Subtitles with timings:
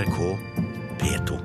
[0.00, 0.38] NRK
[0.98, 1.38] P2.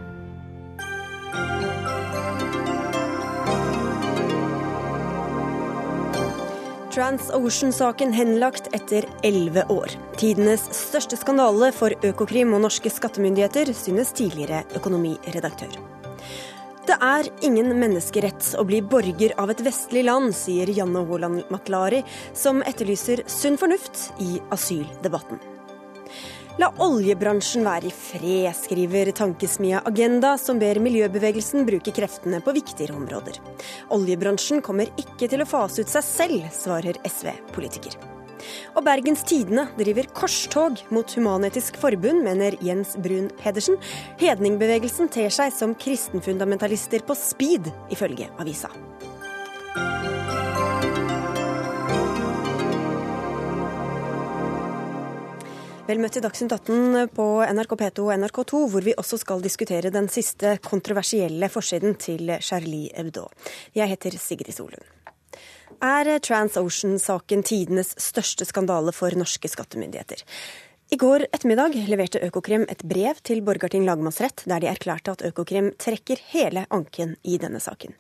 [6.92, 9.92] TransOcean-saken henlagt etter elleve år.
[10.16, 15.76] Tidenes største skandale for Økokrim og norske skattemyndigheter, synes tidligere økonomiredaktør.
[16.86, 22.06] Det er ingen menneskerett å bli borger av et vestlig land, sier Janne Haaland Matlari,
[22.32, 25.44] som etterlyser sunn fornuft i asyldebatten.
[26.56, 32.96] La oljebransjen være i fred, skriver tankesmia Agenda, som ber miljøbevegelsen bruke kreftene på viktigere
[32.96, 33.42] områder.
[33.92, 38.00] Oljebransjen kommer ikke til å fase ut seg selv, svarer SV-politiker.
[38.78, 43.76] Og Bergens Tidende driver korstog mot Human-Etisk Forbund, mener Jens Brun Pedersen.
[44.22, 48.72] Hedningbevegelsen ter seg som kristenfundamentalister på speed, ifølge avisa.
[55.86, 59.92] Vel møtt til Dagsnytt 18 på NRK P2 og NRK2, hvor vi også skal diskutere
[59.94, 63.28] den siste kontroversielle forsiden til Charlie Hebdo.
[63.78, 64.82] Jeg heter Sigrid Solund.
[65.86, 70.26] Er TransOcean-saken tidenes største skandale for norske skattemyndigheter?
[70.96, 75.74] I går ettermiddag leverte Økokrim et brev til Borgarting lagmannsrett, der de erklærte at Økokrim
[75.82, 77.92] trekker hele anken i denne saken.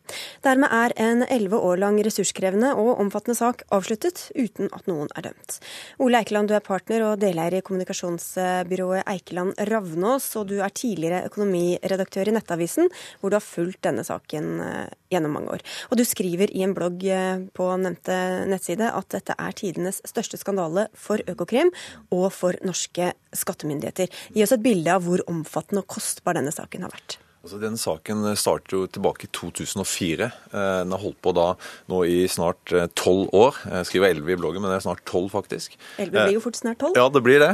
[0.45, 5.25] Dermed er en elleve år lang ressurskrevende og omfattende sak avsluttet, uten at noen er
[5.27, 5.57] dømt.
[5.99, 11.25] Ole Eikeland, du er partner og deleier i kommunikasjonsbyrået Eikeland Ravnås, og du er tidligere
[11.27, 12.88] økonomiredaktør i Nettavisen,
[13.19, 15.67] hvor du har fulgt denne saken eh, gjennom mange år.
[15.91, 20.39] Og du skriver i en blogg eh, på nevnte nettside at dette er tidenes største
[20.39, 21.75] skandale for Økokrim
[22.16, 24.09] og for norske norske skattemyndigheter.
[24.33, 27.19] Gi oss et bilde av hvor omfattende og kostbar denne saken har vært.
[27.45, 30.25] Altså, denne saken startet jo tilbake i 2004.
[30.50, 31.52] Eh, den har holdt på da
[31.94, 33.59] nå i snart eh, tolv år.
[33.69, 35.78] Jeg skriver elleve i bloggen, men det er snart tolv, faktisk.
[36.02, 36.97] Elleve blir jo fort snart tolv.
[36.97, 37.52] Ja, det blir det.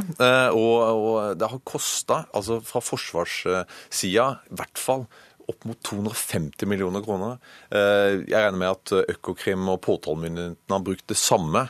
[0.56, 5.04] Og, og det har kosta, altså fra forsvarssida, i hvert fall
[5.50, 7.40] opp mot 250 millioner kroner.
[7.72, 11.64] Jeg regner med at Økokrim og påtalemyndighetene har brukt det samme.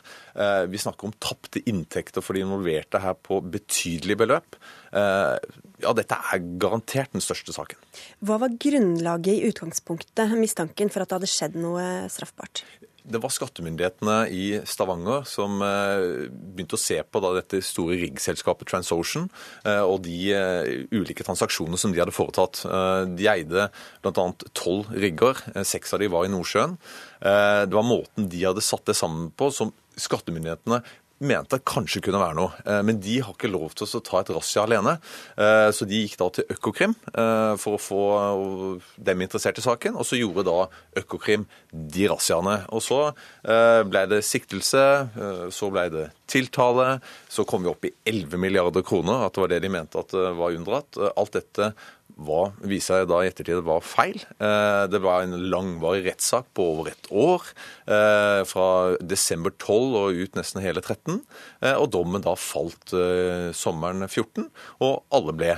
[0.69, 4.59] Vi snakker om tapte inntekter for de involverte her på betydelige beløp.
[4.93, 7.81] Ja, dette er garantert den største saken.
[8.22, 12.65] Hva var grunnlaget i utgangspunktet, mistanken for at det hadde skjedd noe straffbart?
[13.03, 19.27] Det var skattemyndighetene i Stavanger som begynte å se på dette store riggselskapet TransOcean
[19.83, 20.31] og de
[20.95, 22.62] ulike transaksjonene som de hadde foretatt.
[23.11, 23.67] De eide
[24.05, 24.27] bl.a.
[24.55, 26.79] tolv rigger, seks av de var i Nordsjøen.
[27.19, 30.81] Det var måten de hadde satt det sammen på som skattemyndighetene
[31.22, 32.81] mente det kanskje kunne være noe.
[32.87, 34.97] Men de har ikke lov til å ta et razzia alene.
[35.72, 36.94] Så de gikk da til Økokrim
[37.62, 38.03] for å få
[38.97, 39.97] dem interessert i saken.
[39.99, 40.59] Og så gjorde da
[41.03, 42.59] Økokrim de razziaene.
[42.75, 43.00] Og så
[43.88, 44.84] ble det siktelse,
[45.55, 46.99] så ble det tiltale.
[47.28, 50.15] Så kom vi opp i 11 milliarder kroner, at det var det de mente at
[50.38, 51.00] var unndratt.
[51.16, 51.72] Alt dette
[52.17, 54.19] var, viser jeg da i ettertid var feil.
[54.39, 57.45] Det var en langvarig rettssak på over et år,
[58.49, 58.67] fra
[59.00, 61.21] desember 12 og ut nesten hele 13.
[61.73, 62.95] Og dommen da falt
[63.56, 64.49] sommeren 14,
[64.84, 65.56] og alle ble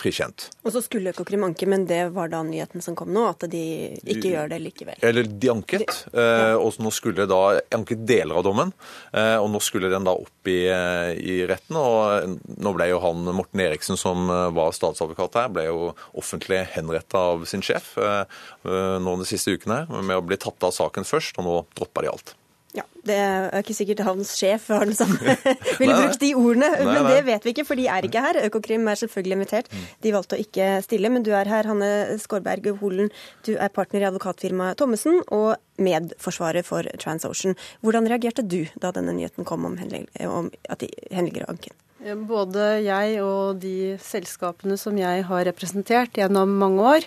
[0.00, 0.48] frikjent.
[0.62, 3.62] Og så skulle Økokrim anke, men det var da nyheten som kom nå, at de
[4.00, 5.02] ikke de, gjør det likevel?
[5.04, 6.54] Eller de anket, de, ja.
[6.56, 7.42] og nå skulle da
[7.74, 8.72] anket deler av dommen.
[9.12, 13.64] Og nå skulle den da opp i, i retten, og nå ble jo han Morten
[13.64, 15.71] Eriksen, som var statsadvokat her, ble jo
[16.18, 21.06] offentlig henretta av sin sjef nå de siste ukene, med å bli tatt av saken
[21.08, 22.36] først, og nå dropper de alt.
[22.72, 25.34] Ja, Det er ikke sikkert hans sjef har den samme
[25.80, 28.38] ville brukt de ordene, nei, men det vet vi ikke, for de er ikke her.
[28.46, 29.68] Økokrim er selvfølgelig invitert.
[30.00, 31.90] De valgte å ikke stille, men du er her, Hanne
[32.22, 33.12] Skårberg Holen.
[33.44, 37.58] Du er partner i advokatfirmaet Thommessen og medforsvarer for TransOcean.
[37.84, 41.76] Hvordan reagerte du da denne nyheten kom om, om at de henlegger anken?
[42.02, 47.06] Både jeg og de selskapene som jeg har representert gjennom mange år,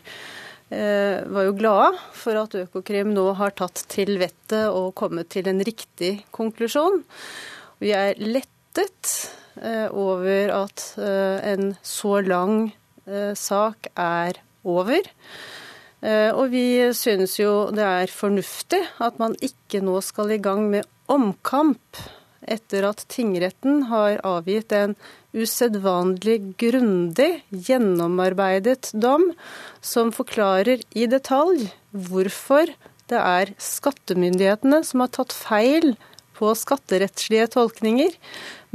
[0.72, 5.60] var jo glade for at Økokrim nå har tatt til vettet og kommet til en
[5.68, 7.04] riktig konklusjon.
[7.84, 9.12] Vi er lettet
[9.92, 12.72] over at en så lang
[13.36, 15.12] sak er over.
[16.08, 20.88] Og vi synes jo det er fornuftig at man ikke nå skal i gang med
[21.12, 22.00] omkamp
[22.48, 24.96] etter at tingretten har avgitt en
[25.36, 29.32] usedvanlig grundig, gjennomarbeidet dom
[29.84, 32.72] som forklarer i detalj hvorfor
[33.12, 35.94] det er skattemyndighetene som har tatt feil
[36.36, 38.12] på skatterettslige tolkninger,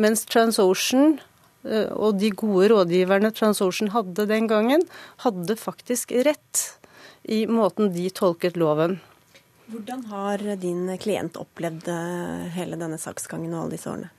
[0.01, 1.19] mens TransOcean
[1.61, 4.87] og de gode rådgiverne TransOcean hadde den gangen,
[5.25, 6.63] hadde faktisk rett
[7.29, 8.99] i måten de tolket loven.
[9.71, 11.87] Hvordan har din klient opplevd
[12.57, 14.11] hele denne saksgangen og alle disse årene?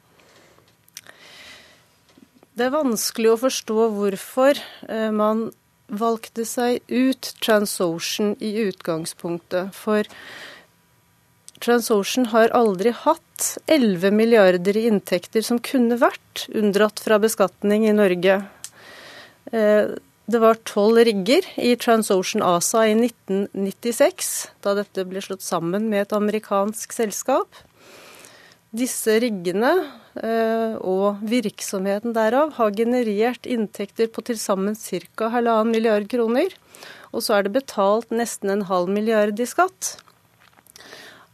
[2.56, 5.50] Det er vanskelig å forstå hvorfor eh, man
[5.92, 9.76] valgte seg ut Transocean i utgangspunktet.
[9.76, 10.08] For
[11.62, 17.96] Transocean har aldri hatt 11 milliarder i inntekter som kunne vært unndratt fra beskatning i
[17.96, 18.42] Norge.
[20.32, 24.28] Det var tolv rigger i Transocean ASA i 1996,
[24.64, 27.50] da dette ble slått sammen med et amerikansk selskap.
[28.72, 29.72] Disse riggene
[30.22, 35.28] eh, og virksomheten derav har generert inntekter på til sammen ca.
[35.34, 36.56] halvannen milliard kroner.
[37.12, 39.98] Og så er det betalt nesten en halv milliard i skatt.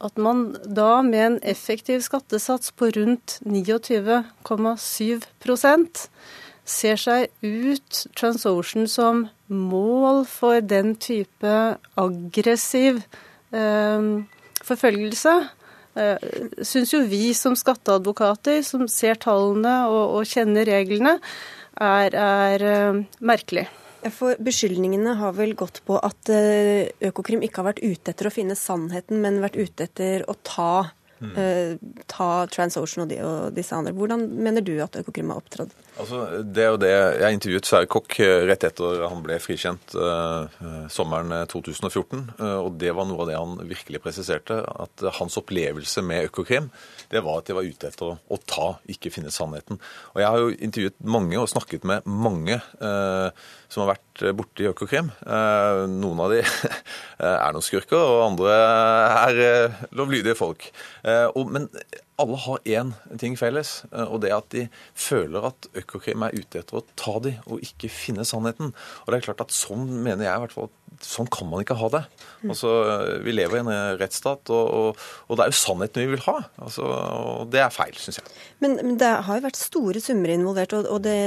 [0.01, 5.21] At man da med en effektiv skattesats på rundt 29,7
[6.67, 11.53] ser seg ut Transocean som mål for den type
[11.99, 12.99] aggressiv
[13.55, 14.09] eh,
[14.67, 15.35] forfølgelse,
[15.95, 16.27] eh,
[16.67, 21.17] syns jo vi som skatteadvokater, som ser tallene og, og kjenner reglene,
[21.79, 23.67] er, er eh, merkelig.
[24.13, 28.33] For Beskyldningene har vel gått på at eh, Økokrim ikke har vært ute etter å
[28.33, 30.71] finne sannheten, men vært ute etter å ta
[31.17, 31.79] Mm.
[32.05, 33.89] ta TransOcean og, de, og, disse andre.
[33.97, 35.71] Hvordan mener du at Økokrim har opptrådt?
[35.97, 36.91] Altså, det er jo det.
[37.21, 40.45] Jeg intervjuet Sverre Kokk eh, rett etter han ble frikjent uh,
[40.93, 42.23] sommeren 2014.
[42.37, 44.59] Uh, og det var noe av det han virkelig presiserte.
[44.61, 46.69] At hans opplevelse med Økokrim
[47.11, 49.79] det var at de var ute etter å, ta, ikke finne sannheten.
[50.13, 53.29] Og jeg har jo intervjuet mange og snakket med mange uh,
[53.67, 55.09] som har vært borte i Økokrim.
[55.97, 56.41] Noen av de
[57.27, 60.69] er noen skurker, og andre er lovlydige folk.
[61.03, 61.67] Men
[62.17, 64.65] alle har én ting felles, eh, og det er at de
[64.97, 68.73] føler at Økokrim er ute etter å ta dem og ikke finne sannheten.
[69.05, 70.69] Og det er klart at Sånn mener jeg i hvert fall
[71.03, 72.01] sånn kan man ikke ha det.
[72.41, 72.51] Mm.
[72.53, 72.71] Altså,
[73.25, 76.35] Vi lever i en rettsstat, og, og, og det er jo sannheten vi vil ha.
[76.63, 78.33] Altså, og Det er feil, syns jeg.
[78.63, 81.17] Men, men, det har jo vært store summer involvert, og, og det,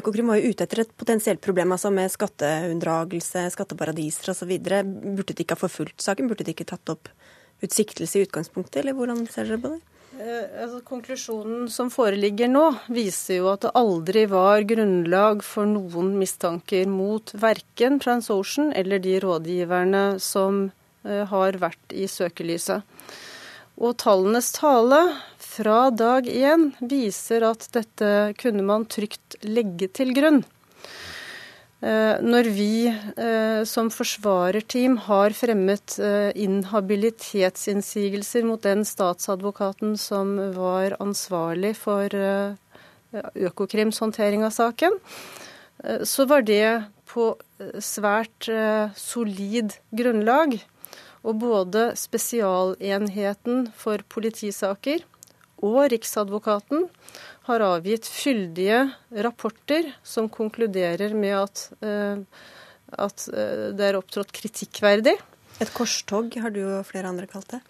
[0.00, 4.56] Økokrim var jo ute etter et potensielt problem altså med skatteunndragelse, skatteparadiser osv.
[4.64, 6.30] Burde de ikke ha forfulgt saken?
[6.30, 7.12] Burde de ikke tatt opp
[7.64, 9.97] utsiktelse i utgangspunktet, eller hvordan ser dere på det?
[10.18, 16.16] Eh, altså, konklusjonen som foreligger nå, viser jo at det aldri var grunnlag for noen
[16.18, 20.64] mistanker mot verken TransOcean eller de rådgiverne som
[21.06, 22.82] eh, har vært i søkelyset.
[23.78, 25.04] Og tallenes tale
[25.38, 30.42] fra dag én viser at dette kunne man trygt legge til grunn.
[31.78, 40.96] Eh, når vi eh, som forsvarerteam har fremmet eh, inhabilitetsinnsigelser mot den statsadvokaten som var
[40.98, 42.10] ansvarlig for
[43.38, 44.98] Økokrims håndtering av saken,
[46.04, 47.30] så var det på
[47.80, 48.48] svært
[48.98, 50.58] solid grunnlag.
[51.22, 55.06] Og både Spesialenheten for politisaker
[55.64, 56.86] og Riksadvokaten
[57.48, 58.84] har avgitt fyldige
[59.24, 62.20] rapporter som konkluderer med at, uh,
[62.92, 65.16] at uh, det er opptrådt kritikkverdig.
[65.58, 67.62] Et korstog har du og flere andre kalt det?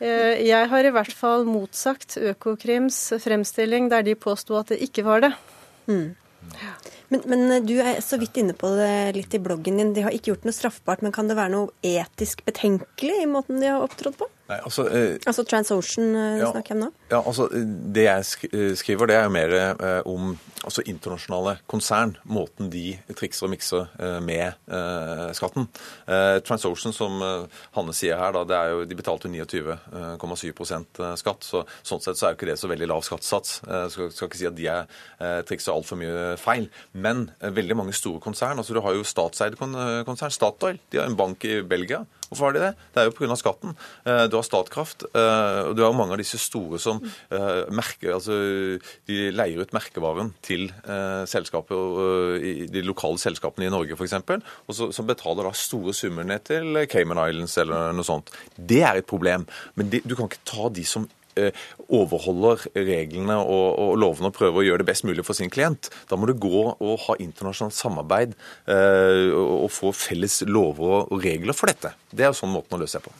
[0.00, 5.06] Uh, jeg har i hvert fall motsagt Økokrims fremstilling der de påsto at det ikke
[5.08, 5.34] var det.
[5.90, 6.10] Mm.
[7.10, 9.94] Men, men, du er så vidt inne på det litt i bloggen din.
[9.96, 13.60] De har ikke gjort noe straffbart, men kan det være noe etisk betenkelig i måten
[13.60, 14.28] de har opptrådt på?
[14.50, 16.90] Nei, altså, eh, altså TransOcean eh, ja, snakker jeg om nå?
[17.12, 17.46] Ja, altså
[17.94, 20.32] Det jeg eh, skriver, det er jo mer eh, om
[20.64, 22.16] altså, internasjonale konsern.
[22.28, 25.68] Måten de trikser og mikser eh, med eh, skatten.
[26.10, 27.20] TransOcean, som
[27.74, 31.46] Hanne sier her, da, jo, de betalte 29,7% skatt.
[31.46, 33.60] så Sånn sett så er jo ikke det så veldig lav skattesats.
[33.92, 35.00] Skal, skal ikke si at de er,
[35.48, 36.68] trikser altfor mye feil.
[36.92, 38.58] Men veldig mange store konsern.
[38.58, 40.34] altså Du har jo statseide konsern.
[40.34, 42.04] Statoil, de har en bank i Belgia.
[42.30, 42.74] Hvorfor har de det?
[42.94, 43.34] Det er jo pga.
[43.34, 43.72] skatten.
[44.06, 48.14] Eh, du har Statkraft, eh, og du har mange av disse store som eh, merker,
[48.14, 48.36] altså,
[49.10, 50.49] de leier ut merkevaren til
[51.30, 52.40] selskaper,
[52.72, 56.82] de lokale selskapene i Norge f.eks., og så, som betaler da store summer ned til
[56.90, 58.32] Cayman Islands eller noe sånt.
[58.56, 59.46] Det er et problem.
[59.78, 61.54] Men de, du kan ikke ta de som Eh,
[61.94, 65.88] overholder reglene og, og, lovene og prøver å gjøre det best mulig for sin klient.
[66.10, 68.34] Da må du gå og ha internasjonalt samarbeid
[68.70, 71.94] eh, og, og få felles lover og regler for dette.
[72.10, 73.14] Det er sånn måten å løse det på.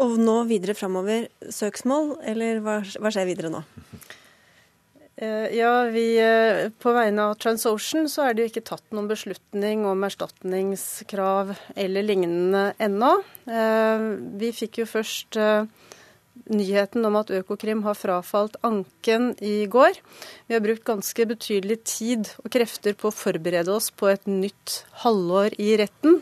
[0.00, 3.64] Og nå videre framover søksmål, eller hva, hva skjer videre nå?
[5.20, 6.06] Eh, ja, vi,
[6.80, 12.08] På vegne av TransOcean så er det jo ikke tatt noen beslutning om erstatningskrav eller
[12.08, 13.12] lignende ennå.
[14.40, 15.36] Vi fikk jo først
[16.50, 19.98] nyheten om at Økokrim har frafalt anken i går.
[20.48, 24.80] Vi har brukt ganske betydelig tid og krefter på å forberede oss på et nytt
[25.04, 26.20] halvår i retten.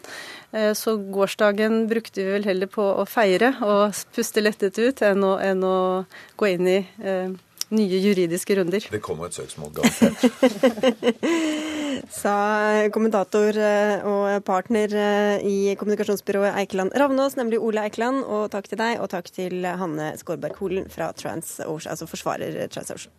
[0.53, 5.25] Eh, så gårsdagen brukte vi vel heller på å feire og puste lettet ut enn
[5.25, 5.79] å, enn å
[6.41, 7.37] gå inn i eh,
[7.75, 8.85] nye juridiske runder.
[8.91, 10.19] Det kommer et søksmål, garantert.
[12.21, 12.35] Sa
[12.95, 18.23] kommentator eh, og partner eh, i kommunikasjonsbyrået Eikeland Ravnås, nemlig Ole Eikeland.
[18.25, 23.13] Og takk til deg, og takk til Hanne Skårberg Holen fra TransOcean, altså forsvarer TransOcean.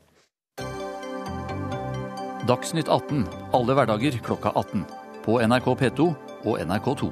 [2.49, 4.85] Dagsnytt 18 alle hverdager klokka 18.
[5.25, 6.07] På NRK P2
[6.49, 7.11] og NRK2.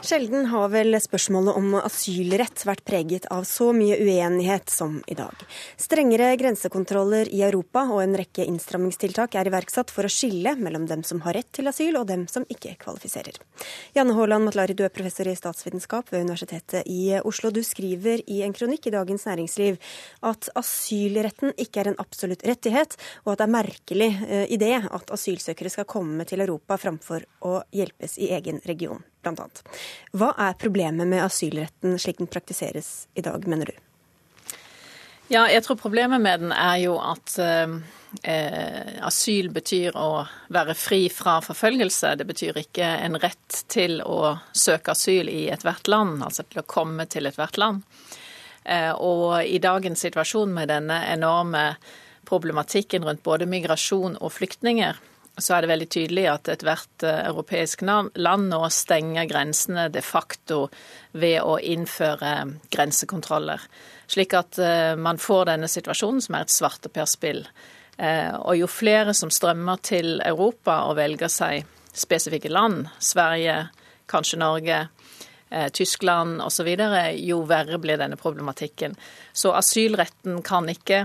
[0.00, 5.42] Sjelden har vel spørsmålet om asylrett vært preget av så mye uenighet som i dag.
[5.76, 11.04] Strengere grensekontroller i Europa og en rekke innstrammingstiltak er iverksatt for å skille mellom dem
[11.04, 13.36] som har rett til asyl og dem som ikke kvalifiserer.
[13.92, 17.52] Janne Haaland Matlari, du er professor i statsvitenskap ved Universitetet i Oslo.
[17.52, 19.76] Du skriver i en kronikk i Dagens Næringsliv
[20.32, 24.10] at asylretten ikke er en absolutt rettighet, og at det er merkelig
[24.48, 29.46] i idé at asylsøkere skal komme til Europa framfor å hjelpes i egen region bl.a.
[30.16, 33.86] Hva er problemet med asylretten slik den praktiseres i dag, mener du?
[35.30, 37.76] Ja, jeg tror problemet med den er jo at eh,
[38.26, 42.16] eh, asyl betyr å være fri fra forfølgelse.
[42.18, 46.66] Det betyr ikke en rett til å søke asyl i ethvert land, altså til å
[46.66, 47.84] komme til ethvert land.
[48.64, 51.76] Eh, og i dagens situasjon med denne enorme
[52.26, 54.98] problematikken rundt både migrasjon og flyktninger,
[55.38, 60.66] så er det veldig tydelig at ethvert eh, europeisk land nå stenger grensene de facto
[61.12, 62.34] ved å innføre
[62.72, 63.62] grensekontroller.
[64.10, 67.44] Slik at eh, man får denne situasjonen som er et svarteperspill.
[67.96, 73.68] Eh, og jo flere som strømmer til Europa og velger seg spesifikke land, Sverige,
[74.10, 74.86] kanskje Norge,
[75.74, 76.68] Tyskland osv.,
[77.18, 78.92] jo verre blir denne problematikken.
[79.34, 81.00] Så asylretten kan ikke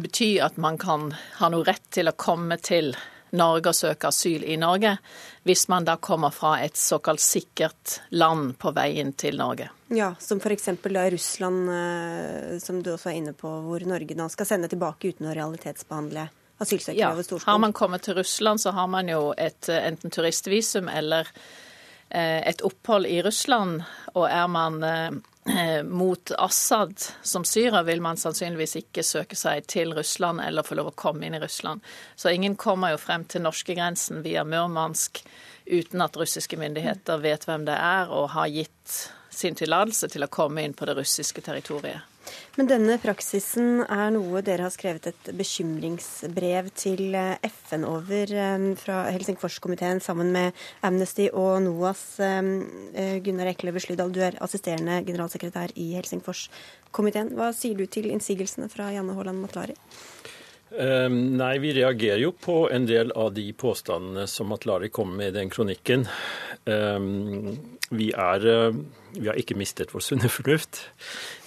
[0.00, 1.10] bety at man kan
[1.42, 4.96] ha noe rett til å komme til Norge og søke asyl i Norge,
[5.42, 9.70] hvis man da kommer fra et såkalt sikkert land på veien til Norge.
[9.88, 10.68] Ja, som f.eks.
[11.12, 15.30] Russland, eh, som du også er inne på, hvor Norge da skal sende tilbake uten
[15.30, 16.28] å realitetsbehandle
[16.60, 17.48] asylsøkere ja, over Storskog.
[17.50, 21.28] Har man kommet til Russland, så har man jo et eh, enten turistvisum eller
[22.08, 23.82] eh, et opphold i Russland.
[24.14, 24.82] Og er man
[25.84, 30.90] mot Assad som syrer, vil man sannsynligvis ikke søke seg til Russland eller få lov
[30.90, 31.80] å komme inn i Russland.
[32.16, 35.22] Så ingen kommer jo frem til norskegrensen via Murmansk
[35.64, 40.32] uten at russiske myndigheter vet hvem det er og har gitt sin tillatelse til å
[40.32, 42.09] komme inn på det russiske territoriet.
[42.58, 48.66] Men denne praksisen er noe dere har skrevet et bekymringsbrev til eh, FN over eh,
[48.80, 52.04] fra Helsingforskomiteen sammen med Amnesty og NOAS.
[52.20, 57.34] Eh, Gunnar Ekle Beslydal, du er assisterende generalsekretær i Helsingforskomiteen.
[57.38, 59.78] Hva sier du til innsigelsene fra Janne Haaland Matlari?
[60.70, 65.32] Um, nei, vi reagerer jo på en del av de påstandene som Matlari kom med
[65.32, 66.04] i den kronikken.
[66.62, 67.56] Um,
[67.90, 68.46] vi, er,
[69.16, 70.84] vi har ikke mistet vår sunne fornuft.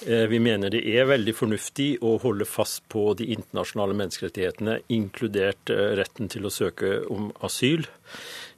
[0.03, 5.72] Uh, vi mener det er veldig fornuftig å holde fast på de internasjonale menneskerettighetene, inkludert
[5.72, 7.88] uh, retten til å søke om asyl.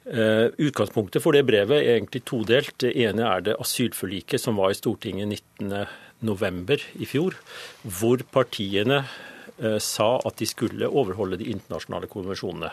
[0.06, 2.76] Utgangspunktet for det brevet er egentlig todelt.
[2.78, 6.84] Det ene er det asylforliket som var i Stortinget 19.11.
[7.02, 7.34] i fjor,
[7.82, 9.35] hvor partiene Eh,
[9.80, 12.70] sa at de skulle overholde de internasjonale konvensjonene.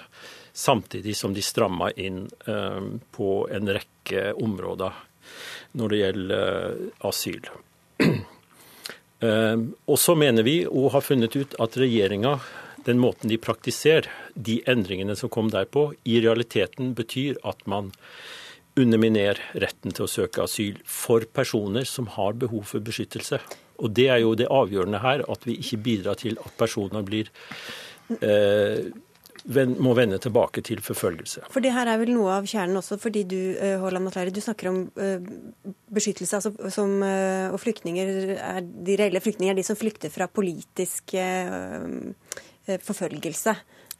[0.54, 4.94] Samtidig som de stramma inn eh, på en rekke områder
[5.80, 7.50] når det gjelder eh, asyl.
[9.24, 12.34] Og så mener vi, og har funnet ut, at regjeringa,
[12.84, 17.94] den måten de praktiserer de endringene som kom derpå, i realiteten betyr at man
[18.76, 23.40] underminerer retten til å søke asyl for personer som har behov for beskyttelse.
[23.80, 27.32] Og Det er jo det avgjørende her, at vi ikke bidrar til at personer blir
[28.22, 28.86] eh,
[29.84, 31.42] må vende tilbake til forfølgelse.
[31.52, 33.40] For det her er vel noe av kjernen også, fordi du
[33.82, 35.20] Håland eh, du snakker om uh,
[35.92, 40.30] beskyttelse altså, som, uh, og flyktninger er, de reelle flyktninger er de som flykter fra
[40.32, 41.18] politisk
[42.64, 43.56] forfølgelse.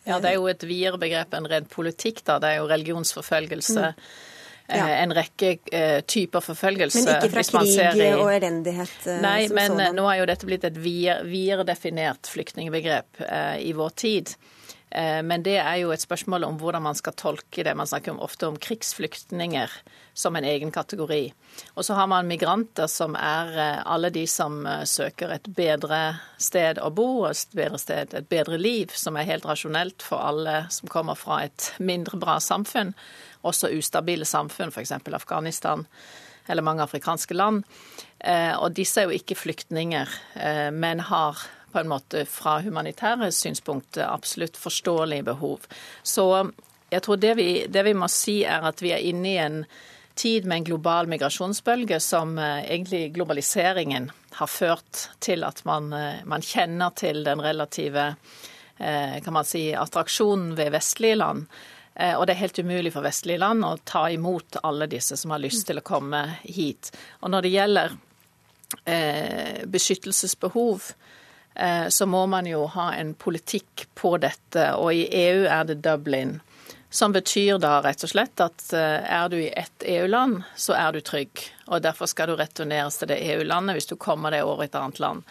[0.08, 2.38] Ja, det er jo et videre begrep enn rent politikk, da.
[2.40, 3.90] Det er jo religionsforfølgelse.
[3.92, 4.32] Mm
[4.68, 4.76] ja.
[4.76, 7.04] Eh, en rekke eh, typer forfølgelse.
[7.04, 8.10] Men ikke fra krig i...
[8.16, 8.98] og elendighet?
[9.06, 10.00] Eh, Nei, men sånn.
[10.00, 13.24] nå har jo dette blitt et videre definert flyktningbegrep
[13.60, 14.36] i vår tid.
[14.94, 17.72] Men det er jo et spørsmål om hvordan man skal tolke det.
[17.74, 19.72] Man snakker ofte om krigsflyktninger
[20.14, 21.32] som en egen kategori.
[21.74, 23.58] Og så har man migranter, som er
[23.90, 26.04] alle de som søker et bedre
[26.38, 30.68] sted å bo, et bedre sted, et bedre liv, som er helt rasjonelt for alle
[30.70, 32.94] som kommer fra et mindre bra samfunn
[33.44, 34.92] også ustabile samfunn, f.eks.
[34.92, 35.86] Afghanistan
[36.48, 37.64] eller mange afrikanske land.
[38.20, 41.40] Eh, og disse er jo ikke flyktninger, eh, men har
[41.74, 45.66] på en måte fra humanitære synspunkt absolutt forståelige behov.
[46.04, 46.28] Så
[46.94, 49.64] jeg tror det vi, det vi må si er at vi er inne i en
[50.14, 55.90] tid med en global migrasjonsbølge som egentlig globaliseringen har ført til at man,
[56.30, 58.12] man kjenner til den relative
[58.78, 61.48] kan man si, attraksjonen ved vestlige land.
[61.94, 65.42] Og det er helt umulig for vestlige land å ta imot alle disse som har
[65.44, 66.90] lyst til å komme hit.
[67.22, 67.94] Og når det gjelder
[69.70, 70.88] beskyttelsesbehov,
[71.56, 74.74] Eh, så må man jo ha en politikk på dette.
[74.76, 76.40] Og i EU er det Dublin.
[76.90, 80.94] Som betyr da rett og slett at eh, er du i ett EU-land, så er
[80.94, 81.46] du trygg.
[81.68, 85.02] Og derfor skal du returneres til det EU-landet hvis du kommer deg over et annet
[85.02, 85.24] land.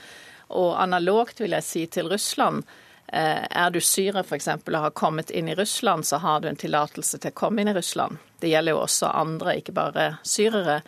[0.52, 2.66] Og analogt vil jeg si til Russland.
[3.12, 4.48] Eh, er du syrer f.eks.
[4.48, 7.72] og har kommet inn i Russland, så har du en tillatelse til å komme inn
[7.72, 8.18] i Russland.
[8.40, 10.80] Det gjelder jo også andre, ikke bare syrere.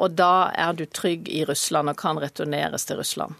[0.00, 3.36] Og da er du trygg i Russland og kan returneres til Russland.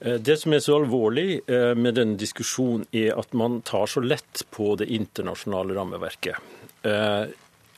[0.00, 4.02] Eh, det som er så alvorlig eh, med denne diskusjonen, er at man tar så
[4.04, 6.52] lett på det internasjonale rammeverket.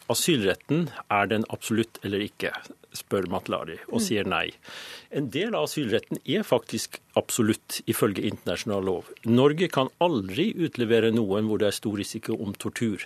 [0.08, 2.52] Eh, asylretten, er den absolutt eller ikke?
[2.96, 4.46] spør Matlari, og sier nei.
[5.14, 9.08] En del av asylretten er faktisk absolutt, ifølge internasjonal lov.
[9.28, 13.04] Norge kan aldri utlevere noen hvor det er stor risiko om tortur.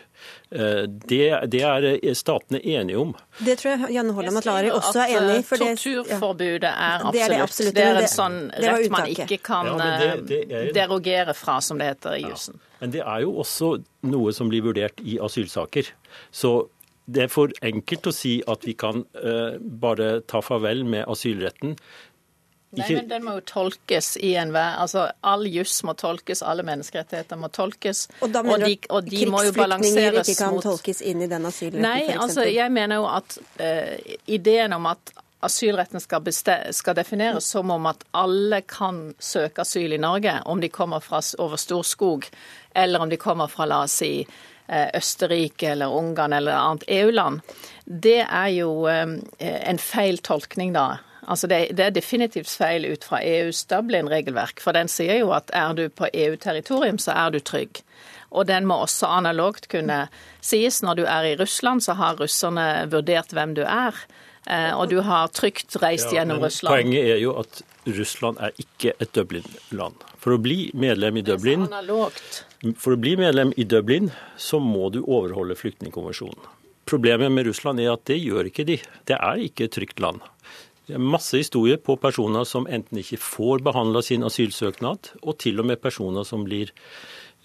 [0.51, 3.15] Det, det er statene enige om.
[3.43, 5.47] Det tror jeg Janne Holland Matlari også er enig i.
[5.51, 7.15] Torturforbudet er absolutt.
[7.15, 7.79] Det er, det absolutt.
[7.79, 11.91] Det er en sånn rett man ikke kan ja, det, er, derogere fra, som det
[11.95, 12.59] heter i jussen.
[12.59, 12.69] Ja.
[12.83, 13.77] Men det er jo også
[14.11, 15.91] noe som blir vurdert i asylsaker.
[16.35, 16.55] Så
[17.05, 21.77] det er for enkelt å si at vi kan uh, bare ta farvel med asylretten.
[22.73, 27.37] Nei, men den må jo tolkes i enhver altså All juss må tolkes, alle menneskerettigheter
[27.37, 28.07] må tolkes.
[28.25, 30.65] Og da mener og de, og de må jo balanseres ikke kan mot...
[30.65, 35.13] tolkes inn i den asylretten, Nei, altså jeg mener jo at uh, ideen om at
[35.43, 40.71] asylretten skal, skal, defineres som om at alle kan søke asyl i Norge, om de
[40.73, 42.29] kommer fra over Storskog,
[42.73, 44.13] eller om de kommer fra, la oss si,
[44.97, 47.41] Østerrike eller Ungarn eller annet EU-land,
[47.85, 51.03] det er jo eh, en feil tolkning da.
[51.23, 54.59] Altså det, det, er definitivt feil ut fra EUs Dublin-regelverk.
[54.63, 57.83] For den sier jo at er du på EU-territorium, så er du trygg.
[58.33, 60.07] Og den må også analogt kunne
[60.41, 60.81] sies.
[60.83, 63.95] Når du er i Russland, så har russerne vurdert hvem du er.
[64.51, 66.75] Eh, og du har trygt reist ja, gjennom Russland.
[66.75, 70.03] Poenget er jo at Russland er ikke et Dublin-land.
[70.23, 71.69] For å bli medlem i Dublin
[72.79, 76.45] For å bli medlem i Dublin, så må du overholde flyktningkonvensjonen.
[76.87, 78.77] Problemet med Russland er at det gjør ikke de.
[79.09, 80.23] Det er ikke et trygt land.
[80.87, 85.63] Det er masse historier på personer som enten ikke får behandla sin asylsøknad, og til
[85.63, 86.71] og med personer som blir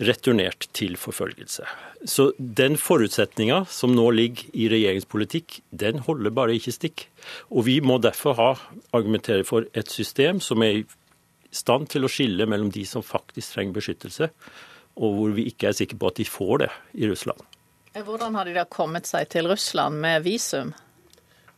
[0.06, 1.66] returnert til forfølgelse.
[2.06, 7.08] Så den forutsetninga som nå ligger i regjeringspolitikk, den holder bare ikke stikk.
[7.50, 8.52] Og vi må derfor ha,
[8.94, 10.88] argumentere for et system som er i
[11.54, 14.30] stand til å skille mellom de som faktisk trenger beskyttelse,
[14.98, 17.40] og hvor vi ikke er sikre på at de får det i Russland.
[17.98, 20.74] Hvordan har de da kommet seg til Russland med visum?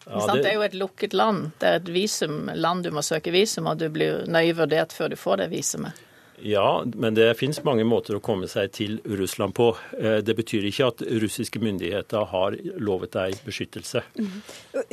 [0.06, 0.44] Ja, det...
[0.44, 0.52] det...
[0.52, 1.50] er jo et lukket land.
[1.60, 5.18] Det er et visumland du må søke visum, og du blir nøye vurdert før du
[5.20, 6.00] får det visumet.
[6.46, 9.70] Ja, men det finnes mange måter å komme seg til Russland på.
[10.00, 14.04] Eh, det betyr ikke at russiske myndigheter har lovet deg beskyttelse.
[14.20, 14.38] Mm.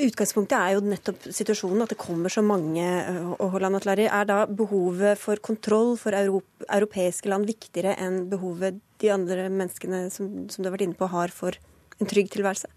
[0.09, 2.85] Utgangspunktet er jo nettopp situasjonen, at det kommer så mange.
[2.85, 9.11] Eh, Holland Atlari, Er da behovet for kontroll for europeiske land viktigere enn behovet de
[9.13, 11.59] andre menneskene som, som du har vært inne på, har for
[12.01, 12.71] en trygg tilværelse?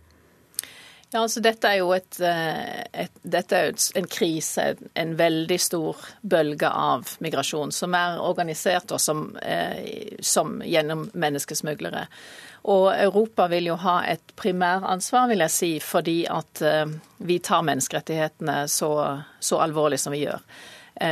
[1.11, 5.97] Ja, altså Dette er jo et, eh, et, dette er en krise, en veldig stor
[6.21, 12.05] bølge av migrasjon, som er organisert som, eh, som gjennom menneskesmuglere.
[12.69, 16.85] Og Europa vil jo ha et primæransvar, vil jeg si, fordi at eh,
[17.17, 20.45] vi tar menneskerettighetene så, så alvorlig som vi gjør.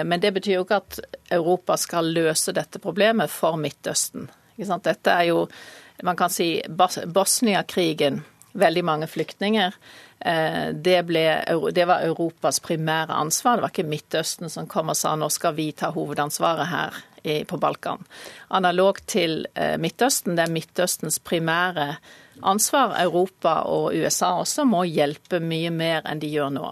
[0.03, 0.97] Men det betyr jo ikke at
[1.31, 4.25] Europa skal løse dette problemet for Midtøsten.
[4.57, 5.45] Dette er jo,
[6.03, 8.19] man kan si, Bosnia-krigen
[8.57, 9.75] veldig mange flyktninger.
[10.19, 11.25] Eh, det, ble,
[11.73, 13.57] det, var Europas primære ansvar.
[13.57, 17.03] Det var ikke Midtøsten som kom og sa nå skal vi ta hovedansvaret her
[17.47, 18.05] på Balkan.
[18.55, 21.97] Analogt til eh, Midtøsten, det er Midtøstens primære
[22.41, 22.95] ansvar.
[23.01, 26.69] Europa og USA også må hjelpe mye mer enn de gjør nå.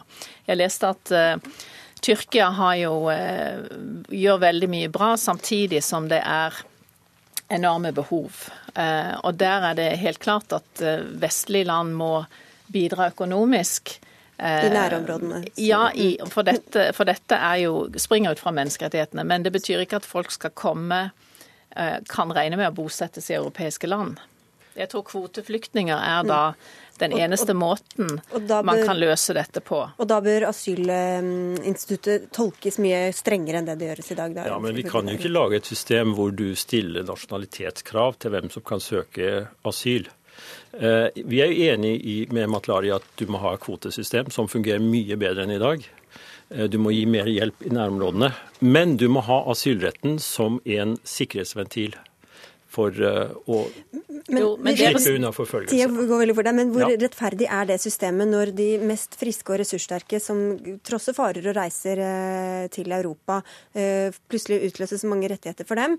[0.47, 1.57] Jeg leste at uh,
[2.05, 3.09] Tyrkia jo,
[4.13, 6.53] gjør veldig mye bra, samtidig som det er
[7.49, 8.47] enorme behov.
[8.75, 12.25] Eh, og der er det helt klart at eh, vestlige land må
[12.73, 13.99] bidra økonomisk.
[14.35, 15.45] I nærområdene?
[15.63, 19.23] Ja, i, for, dette, for, dette, jo, springer ut fra menneskerettighetene.
[19.23, 21.09] Men det betyr ikke at folk skal komme,
[21.75, 24.19] eh, kan regne med å bosettes i europeiske land.
[24.75, 26.41] Jeg tror kvoteflyktninger er da
[26.99, 29.81] den eneste måten bør, man kan løse dette på.
[29.97, 34.37] Og da bør asylinstituttet tolkes mye strengere enn det det gjøres i dag?
[34.47, 38.51] ja, men vi kan jo ikke lage et system hvor du stiller nasjonalitetskrav til hvem
[38.53, 40.07] som kan søke asyl.
[40.75, 44.83] Eh, vi er jo enig med Matlari at du må ha et kvotesystem som fungerer
[44.83, 45.85] mye bedre enn i dag.
[46.49, 48.31] Eh, du må gi mer hjelp i nærområdene.
[48.65, 51.95] Men du må ha asylretten som en sikkerhetsventil
[52.75, 53.61] for uh, å
[54.25, 55.75] men, jo, men slippe unna forfølgelse.
[55.75, 56.97] Deg, men hvor ja.
[56.99, 60.43] rettferdig er det systemet når de mest friske og ressurssterke, som
[60.85, 63.41] trosser farer og reiser uh, til Europa,
[63.75, 65.97] plutselig utløser så mange rettigheter for dem,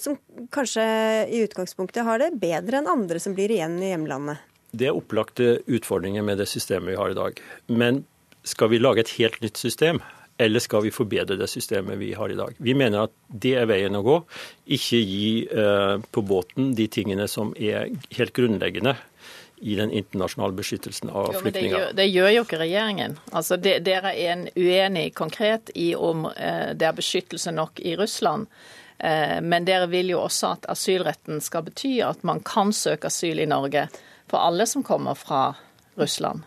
[0.00, 0.16] som
[0.54, 0.84] kanskje
[1.30, 4.42] i utgangspunktet har det bedre enn andre som blir igjen i hjemlandet?
[4.76, 7.40] Det er opplagte utfordringer med det systemet vi har i dag.
[7.68, 8.04] Men
[8.46, 10.00] skal vi lage et helt nytt system,
[10.38, 12.54] eller skal vi forbedre det systemet vi har i dag?
[12.58, 14.16] Vi mener at det er veien å gå.
[14.76, 18.96] Ikke gi eh, på båten de tingene som er helt grunnleggende
[19.64, 21.78] i den internasjonale beskyttelsen av flyktninger.
[21.78, 23.16] Det, det, gjør jo ikke regjeringen.
[23.32, 28.50] Altså, det, dere er uenig konkret i om eh, det er beskyttelse nok i Russland.
[28.98, 33.40] Eh, men dere vil jo også at asylretten skal bety at man kan søke asyl
[33.40, 33.86] i Norge
[34.28, 35.54] for alle som kommer fra
[35.96, 36.44] Russland.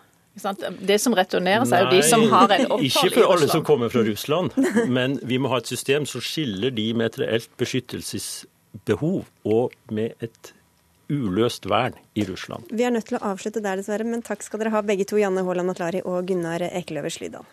[0.80, 3.10] Det som returneres, er jo de som har en opphold i Russland.
[3.10, 4.56] Ikke for alle som kommer fra Russland,
[5.00, 10.16] men vi må ha et system som skiller de med et reelt beskyttelsesbehov og med
[10.26, 10.54] et
[11.10, 12.70] uløst vern i Russland.
[12.70, 15.18] Vi er nødt til å avslutte der, dessverre, men takk skal dere ha begge to,
[15.18, 17.48] Janne Haaland Atlari og Gunnar Ekeløver Slydal.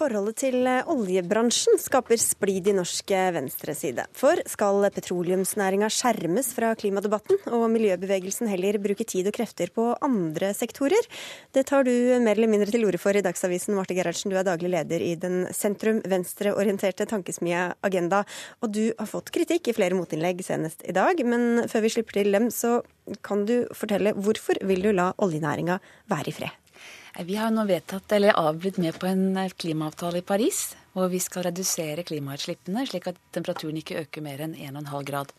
[0.00, 4.06] Forholdet til eh, oljebransjen skaper splid i norsk eh, venstreside.
[4.16, 10.54] For skal petroleumsnæringa skjermes fra klimadebatten, og miljøbevegelsen heller bruke tid og krefter på andre
[10.56, 11.04] sektorer?
[11.52, 11.92] Det tar du
[12.24, 14.32] mer eller mindre til orde for i Dagsavisen, Marte Gerhardsen.
[14.32, 18.22] Du er daglig leder i den sentrum-venstreorienterte tankesmia Agenda.
[18.64, 21.20] Og du har fått kritikk i flere motinnlegg senest i dag.
[21.28, 22.78] Men før vi slipper til dem, så
[23.26, 25.76] kan du fortelle hvorfor vil du la oljenæringa
[26.08, 26.59] være i fred?
[27.18, 31.20] Vi har nå vedtatt, eller avblitt med på en eh, klimaavtale i Paris, hvor vi
[31.22, 35.30] skal redusere klimautslippene slik at temperaturen ikke øker mer enn 1,5 grad.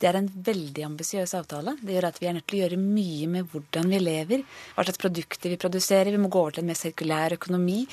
[0.00, 1.76] Det er en veldig ambisiøs avtale.
[1.82, 4.86] Det gjør at vi er nødt til å gjøre mye med hvordan vi lever, hva
[4.86, 6.14] slags produkter vi produserer.
[6.14, 7.84] Vi må gå over til en mer sirkulær økonomi.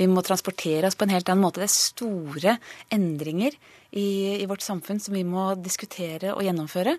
[0.00, 1.60] Vi må transportere oss på en helt annen måte.
[1.60, 2.56] Det er store
[2.94, 3.58] endringer
[3.90, 6.94] i, i, vårt samfunn som vi må diskutere og gjennomføre.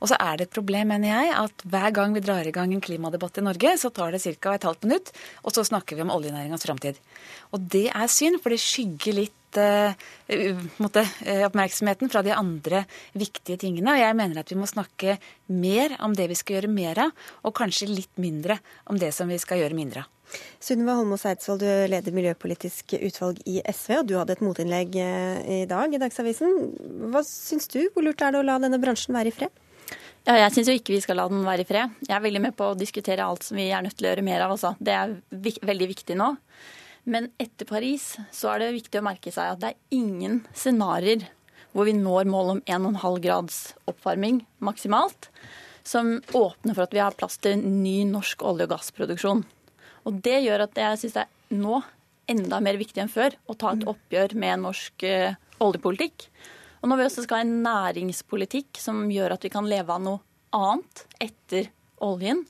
[0.00, 2.72] Og så er det et problem, mener jeg, at hver gang vi drar i gang
[2.74, 4.54] en klimadebatt i Norge, så tar det ca.
[4.54, 5.12] et halvt minutt,
[5.44, 7.00] og så snakker vi om oljenæringas framtid.
[7.52, 9.19] Og det er synd, for det skygger
[9.56, 12.84] måtte, uh, oppmerksomheten fra de andre
[13.18, 13.96] viktige tingene.
[13.96, 17.28] Og jeg mener at vi må snakke mer om det vi skal gjøre mer av,
[17.42, 20.16] og kanskje litt mindre om det som vi skal gjøre mindre av.
[20.62, 25.40] Sunniva Holmås Eidsvoll, du leder miljøpolitisk utvalg i SV, og du hadde et motinnlegg eh,
[25.56, 26.52] i dag i Dagsavisen.
[27.10, 29.66] Hva syns du, hvor lurt er det å la denne bransjen være i fred?
[30.28, 31.96] Ja, jeg syns jo ikke vi skal la den være i fred.
[32.04, 34.26] Jeg er veldig med på å diskutere alt som vi er nødt til å gjøre
[34.26, 34.54] mer av.
[34.54, 34.74] Også.
[34.78, 36.34] Det er veldig viktig nå.
[37.04, 41.28] Men etter Paris så er det viktig å merke seg at det er ingen scenarioer
[41.72, 43.58] hvor vi når målet om 1,5 grads
[43.90, 45.28] oppvarming maksimalt,
[45.86, 49.44] som åpner for at vi har plass til ny norsk olje- og gassproduksjon.
[50.08, 51.80] Og det gjør at jeg syns det er nå
[52.30, 53.90] enda mer viktig enn før å ta et mm.
[53.92, 56.26] oppgjør med norsk uh, oljepolitikk.
[56.80, 60.02] Og når vi også skal ha en næringspolitikk som gjør at vi kan leve av
[60.04, 60.22] noe
[60.56, 61.70] annet etter
[62.02, 62.44] oljen,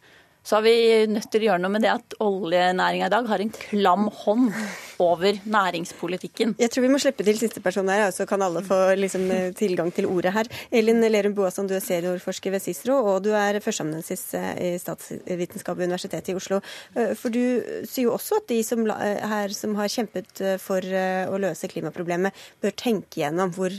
[0.47, 0.77] så er vi
[1.11, 4.55] nødt til å gjøre noe med det at oljenæringa i dag har en klam hånd
[5.01, 6.55] over næringspolitikken.
[6.61, 9.53] Jeg tror vi må slippe til siste person her, så kan alle få liksom, eh,
[9.57, 10.51] tilgang til ordet her.
[10.73, 15.77] Elin Lerum Boasson, du er seniorforsker ved CICERO, og du er førsteamanuensis eh, i statsvitenskap
[15.77, 16.61] ved Universitetet i Oslo.
[16.97, 21.39] Eh, for du sier jo også at de som, her som har kjempet for å
[21.41, 23.73] løse klimaproblemet, bør tenke gjennom hvor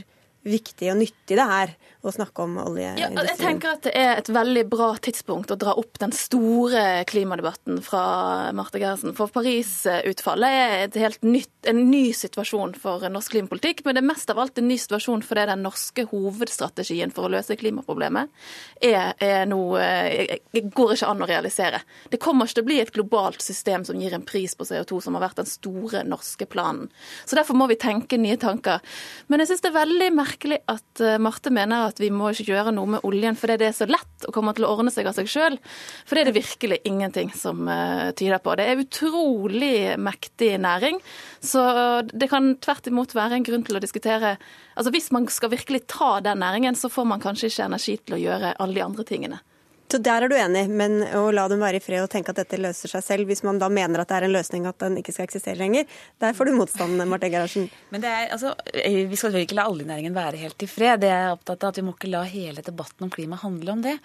[0.47, 3.13] viktig og nyttig det er å snakke om oljeindustrien.
[3.13, 7.03] Ja, jeg tenker at Det er et veldig bra tidspunkt å dra opp den store
[7.09, 9.13] klimadebatten fra Marte Gerhardsen.
[9.17, 13.83] For Paris-utfallet er et helt nytt, en ny situasjon for norsk klimapolitikk.
[13.85, 17.33] Men det er mest av alt en ny situasjon fordi den norske hovedstrategien for å
[17.35, 18.33] løse klimaproblemet
[18.81, 19.85] er, er noe
[20.73, 21.83] går ikke an å realisere.
[22.09, 25.03] Det kommer ikke til å bli et globalt system som gir en pris på CO2,
[25.05, 26.89] som har vært den store norske planen.
[27.25, 28.81] Så Derfor må vi tenke nye tanker.
[29.29, 30.30] Men jeg syns det er veldig merkelig
[30.71, 33.75] at eh, Marte mener at vi må ikke gjøre noe med oljen fordi det er
[33.77, 35.57] så lett og kommer til å ordne seg av seg sjøl.
[36.05, 38.55] For det er det virkelig ingenting som uh, tyder på.
[38.57, 40.99] Det er utrolig mektig næring.
[41.41, 41.61] Så
[42.11, 44.37] det kan tvert imot være en grunn til å diskutere
[44.71, 48.15] Altså Hvis man skal virkelig ta den næringen, så får man kanskje ikke energi til
[48.15, 49.41] å gjøre alle de andre tingene.
[49.91, 52.37] Så der er du enig, men å la dem være i fred og tenke at
[52.39, 54.95] dette løser seg selv, hvis man da mener at det er en løsning at den
[55.01, 55.89] ikke skal eksistere lenger,
[56.23, 57.67] der får du motstand, Marte Gerhardsen.
[57.91, 61.01] Men er, altså, Vi skal ikke la oljenæringen være helt i fred.
[61.03, 63.73] Det er jeg opptatt av at Vi må ikke la hele debatten om klima handle
[63.75, 63.97] om det.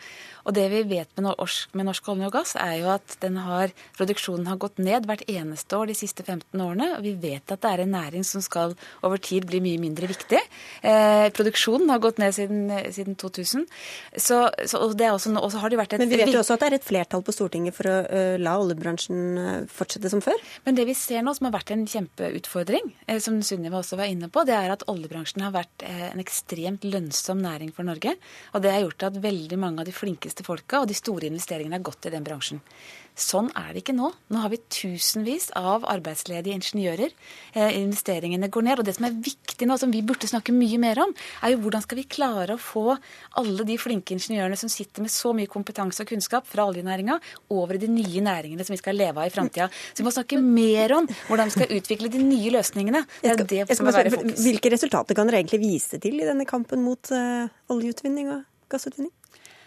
[0.46, 3.74] Og det vi vet med norsk, med norsk olje og gass, er jo at har,
[3.98, 6.90] produksjonen har gått ned hvert eneste år de siste 15 årene.
[6.96, 8.74] Og vi vet at det er en næring som skal
[9.06, 10.42] over tid bli mye mindre viktig.
[10.82, 13.66] Eh, produksjonen har gått ned siden, siden 2000.
[14.16, 16.64] Så, så, og også, også har det vært et Men vi vet jo også at
[16.64, 20.42] det er et flertall på Stortinget for å la oljebransjen fortsette som før?
[20.66, 22.90] Men det vi ser nå, som har vært en kjempeutfordring,
[23.22, 27.40] som Sunniva også var inne på, det er at oljebransjen har vært en ekstremt lønnsom
[27.44, 28.16] næring for Norge.
[28.56, 31.28] Og det har gjort at veldig mange av de flinkeste flinkeste folka, og de store
[31.28, 32.60] investeringene har gått i den bransjen.
[33.16, 34.10] Sånn er det ikke nå.
[34.28, 37.14] Nå har vi tusenvis av arbeidsledige ingeniører.
[37.56, 38.82] Eh, investeringene går ned.
[38.82, 41.62] Og det som er viktig nå, som vi burde snakke mye mer om, er jo
[41.64, 42.98] hvordan skal vi klare å få
[43.40, 47.16] alle de flinke ingeniørene som sitter med så mye kompetanse og kunnskap fra oljenæringa,
[47.56, 49.70] over i de nye næringene som vi skal leve av i framtida.
[49.72, 53.06] Så vi må snakke mer om hvordan vi skal utvikle de nye løsningene.
[53.24, 54.44] Det er det som må være fokus.
[54.44, 59.15] Hvilke resultater kan dere egentlig vise til i denne kampen mot uh, oljeutvinning og gassutvinning?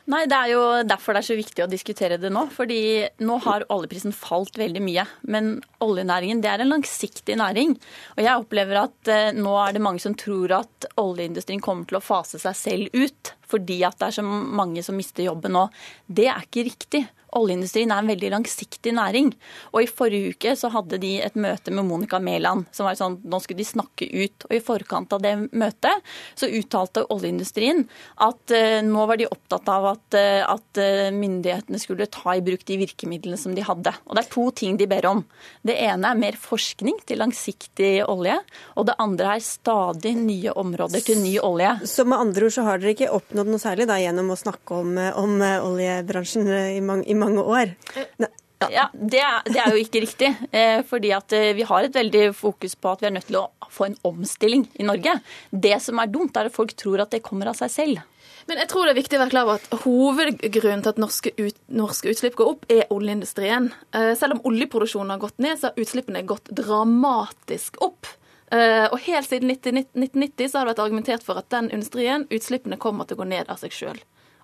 [0.10, 2.48] Nei, Det er jo derfor det er så viktig å diskutere det nå.
[2.50, 5.06] fordi nå har oljeprisen falt veldig mye.
[5.22, 7.76] Men oljenæringen det er en langsiktig næring.
[8.18, 12.00] Og jeg opplever at eh, nå er det mange som tror at oljeindustrien kommer til
[12.00, 15.68] å fase seg selv ut fordi at det er så mange som mister jobben nå.
[16.08, 17.06] Det er ikke riktig.
[17.38, 19.32] Oljeindustrien er en veldig langsiktig næring.
[19.74, 23.20] Og i forrige uke så hadde de et møte med Monica Mæland, som var sånn
[23.30, 24.48] nå skulle de snakke ut.
[24.50, 26.10] Og i forkant av det møtet
[26.40, 27.86] så uttalte oljeindustrien
[28.26, 32.44] at uh, nå var de opptatt av at, uh, at uh, myndighetene skulle ta i
[32.46, 33.94] bruk de virkemidlene som de hadde.
[34.08, 35.24] Og det er to ting de ber om.
[35.66, 38.40] Det ene er mer forskning til langsiktig olje,
[38.76, 41.76] og det andre er stadig nye områder til ny olje.
[41.90, 44.82] Så med andre ord så har dere ikke oppnådd noe særlig da gjennom å snakke
[44.84, 47.72] om, om oljebransjen i mange, i mange år.
[48.20, 48.28] Ne
[48.68, 50.30] ja, det er, det er, jo ikke riktig.
[50.52, 53.40] Eh, fordi at eh, Vi har et veldig fokus på at vi er nødt til
[53.40, 55.16] å få en omstilling i Norge.
[55.52, 58.02] Det som er dumt, er at folk tror at det kommer av seg selv.
[58.50, 61.34] Men jeg tror det er viktig å være klar over at hovedgrunnen til at norske,
[61.38, 63.70] ut, norske utslipp går opp, er oljeindustrien.
[63.96, 68.10] Eh, selv om oljeproduksjonen har gått ned, så har utslippene gått dramatisk opp.
[68.50, 73.06] Og Helt siden 1990 så har det vært argumentert for at den industrien, utslippene kommer
[73.06, 74.00] til å gå ned av seg sjøl.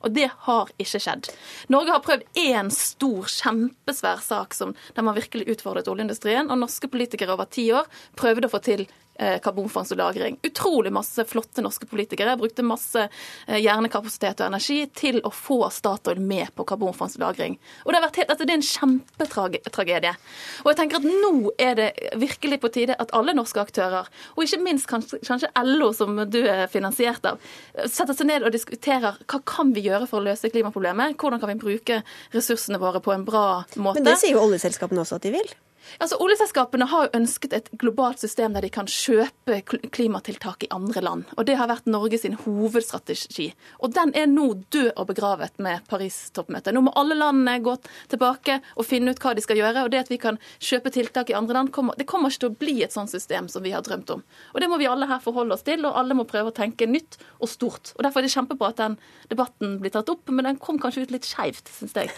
[0.05, 1.31] Og det har ikke skjedd.
[1.73, 6.91] Norge har prøvd én stor, kjempesvær sak som, der man virkelig utfordret oljeindustrien, og norske
[6.93, 7.89] politikere over ti år
[8.19, 10.37] prøvde å få til Eh, karbonfangst og -lagring.
[10.43, 13.07] Utrolig masse flotte norske politikere brukte masse
[13.47, 17.57] eh, hjernekapasitet og energi til å få Statoil med på karbonfangst og -lagring.
[17.85, 20.15] Og det, har vært helt, altså det er en kjempetragedie.
[20.63, 24.43] Og jeg tenker at nå er det virkelig på tide at alle norske aktører, og
[24.43, 27.39] ikke minst kanskje, kanskje LO, som du er finansiert av,
[27.85, 31.17] setter seg ned og diskuterer hva kan vi gjøre for å løse klimaproblemet?
[31.19, 32.01] Hvordan kan vi bruke
[32.35, 33.99] ressursene våre på en bra måte?
[33.99, 35.55] Men det sier jo oljeselskapene også at de vil?
[35.99, 39.61] Altså, Oljeselskapene har jo ønsket et globalt system der de kan kjøpe
[39.95, 41.25] klimatiltak i andre land.
[41.37, 43.51] Og Det har vært Norges hovedstrategi.
[43.79, 46.73] Og Den er nå død og begravet med Paris-toppmøtet.
[46.73, 47.75] Nå må alle landene gå
[48.11, 49.85] tilbake og finne ut hva de skal gjøre.
[49.85, 52.53] Og det at vi kan kjøpe tiltak i andre land, kommer, det kommer ikke til
[52.53, 54.23] å bli et sånt system som vi har drømt om.
[54.53, 56.87] Og Det må vi alle her forholde oss til, og alle må prøve å tenke
[56.89, 57.93] nytt og stort.
[57.95, 58.97] Og Derfor er det kjempebra at den
[59.29, 62.11] debatten blir tatt opp, men den kom kanskje ut litt skeivt, syns jeg.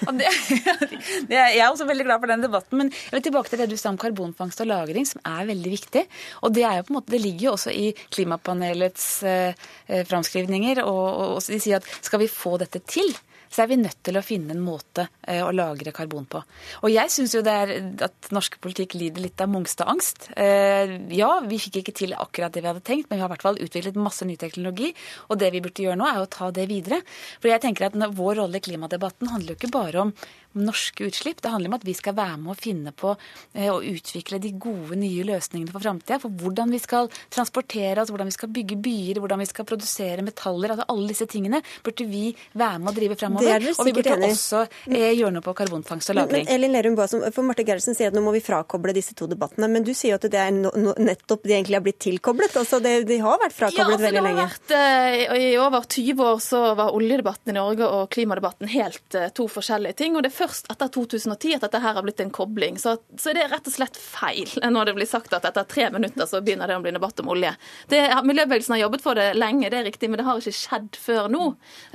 [1.38, 3.98] jeg er også veldig glad for den debatten, men jeg vil tilbake til til om
[3.98, 6.06] karbonfangst og -lagring, som er veldig viktig.
[6.41, 9.54] Og det, er jo på en måte, det ligger jo også i klimapanelets eh,
[9.88, 10.84] framskrivninger.
[10.84, 13.15] Og, Og, og, de sier at skal vi få dette til,
[13.49, 16.41] så er vi nødt til å finne en måte eh, å lagre karbon på.
[16.83, 17.73] Og jeg syns jo det er
[18.07, 20.31] at norsk politikk lider litt av Mongstad-angst.
[20.38, 23.36] Eh, ja, vi fikk ikke til akkurat det vi hadde tenkt, men vi har i
[23.36, 24.93] hvert fall utviklet masse ny teknologi.
[25.31, 27.01] Og det vi burde gjøre nå, er å ta det videre.
[27.41, 30.13] For jeg tenker at vår rolle i klimadebatten handler jo ikke bare om
[30.57, 31.41] norske utslipp.
[31.41, 34.51] Det handler om at vi skal være med å finne på å og utvikle de
[34.57, 36.19] gode, nye løsningene for framtida.
[36.21, 40.25] For hvordan vi skal transportere oss, hvordan vi skal bygge byer, hvordan vi skal produsere
[40.25, 40.73] metaller.
[40.73, 42.25] altså Alle disse tingene burde vi
[42.57, 43.76] være med å drive framover.
[43.78, 44.32] Og vi burde enig.
[44.36, 46.45] også eh, gjøre noe på karbonfangst og lagring.
[46.45, 46.97] Men, men Elin Lerum
[47.36, 49.69] for Marte Gerhardsen sier at nå må vi frakoble disse to debattene.
[49.71, 52.56] Men du sier jo at det er no, no, nettopp de egentlig har blitt tilkoblet.
[52.60, 54.47] altså det, De har vært frakoblet ja, altså, veldig lenge.
[54.47, 59.28] Vært, uh, I over 20 år så var oljedebatten i Norge og klimadebatten helt uh,
[59.36, 60.17] to forskjellige ting.
[60.17, 62.80] og det er først etter 2010 at dette her har blitt en kobling.
[62.82, 64.47] Så, så det er rett og slett feil
[64.78, 67.32] når det blir sagt at etter tre minutter så begynner det å bli debatt om
[67.34, 67.54] olje.
[67.91, 71.00] Det, miljøbevegelsen har jobbet for det lenge, det er riktig, men det har ikke skjedd
[71.00, 71.47] før nå.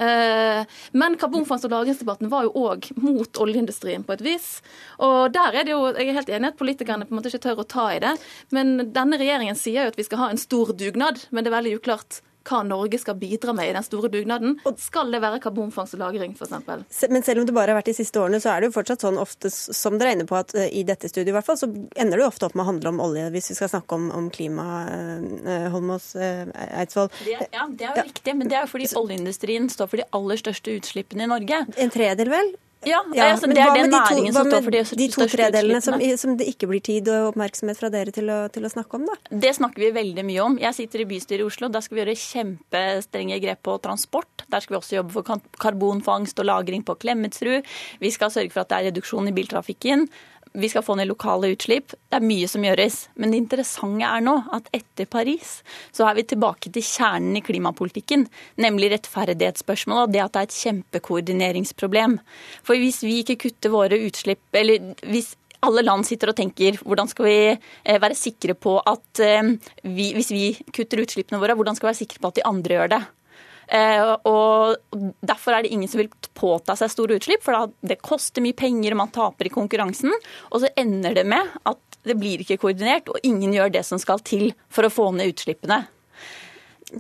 [0.03, 4.49] Eh, men karbonfangst- og lagringsdebatten var jo òg mot oljeindustrien på et vis.
[4.99, 7.47] Og der er det jo, jeg er helt enig at politikerne på en måte ikke
[7.49, 8.17] tør å ta i det,
[8.51, 11.59] men denne regjeringen sier jo at vi skal ha en stor dugnad, men det er
[11.59, 14.57] veldig uklart hva Norge skal bidra med i den store dugnaden.
[14.81, 17.09] Skal det være karbonfangst og -lagring, f.eks.?
[17.11, 19.05] Men selv om det bare har vært de siste årene, så er det jo fortsatt
[19.05, 21.59] sånn ofte, som dere er inne på, at eh, i dette studiet i hvert fall,
[21.59, 23.99] så ender det jo ofte opp med å handle om olje, hvis vi skal snakke
[23.99, 26.49] om, om klima, uh, Holmås uh,
[26.81, 27.11] Eidsvoll.
[27.25, 28.09] Det, ja, det er jo ja.
[28.09, 31.65] riktig, men det er jo fordi oljeindustrien står for de aller største utslippene i Norge.
[31.77, 32.55] En tredel, vel?
[32.83, 36.01] Ja, ja altså, det er den næringen som står for de De to tredelene som,
[36.19, 39.07] som, det ikke blir tid og oppmerksomhet fra dere til å, til å, snakke om,
[39.07, 39.39] da?
[39.45, 40.59] Det snakker vi veldig mye om.
[40.63, 41.71] Jeg sitter i bystyret i Oslo.
[41.73, 44.47] Der skal vi gjøre kjempestrenge grep på transport.
[44.51, 47.71] Der skal vi også jobbe for karbonfangst og -lagring på Klemetsrud.
[48.01, 50.09] Vi skal sørge for at det er reduksjon i biltrafikken
[50.53, 51.95] vi skal få ned lokale utslipp.
[52.11, 52.99] Det er mye som gjøres.
[53.17, 55.61] Men det interessante er nå at etter Paris
[55.95, 58.27] så er vi tilbake til kjernen i klimapolitikken,
[58.61, 62.19] nemlig rettferdighetsspørsmålet og det at det er et kjempekoordineringsproblem.
[62.67, 67.11] For hvis vi ikke kutter våre utslipp, eller hvis alle land sitter og tenker hvordan
[67.11, 69.55] skal vi eh, være sikre på at eh,
[69.87, 72.79] vi, hvis vi kutter utslippene våre, hvordan skal vi være sikre på at de andre
[72.79, 73.03] gjør det?
[73.73, 74.77] Eh, og
[75.25, 78.93] Derfor er det ingen som vil påta seg store utslipp, for det koster mye penger
[78.93, 80.13] og man taper i konkurransen.
[80.51, 84.01] Og så ender det med at det blir ikke koordinert, og ingen gjør det som
[84.03, 85.85] skal til for å få ned utslippene.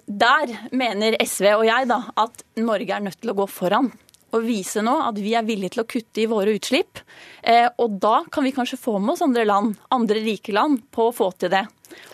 [0.06, 3.90] Der mener SV og jeg da, at Norge er nødt til å gå foran
[4.32, 7.02] og vise nå at vi er villige til å kutte i våre utslipp.
[7.42, 11.10] Eh, og da kan vi kanskje få med oss andre land, andre rike land, på
[11.10, 11.66] å få til det.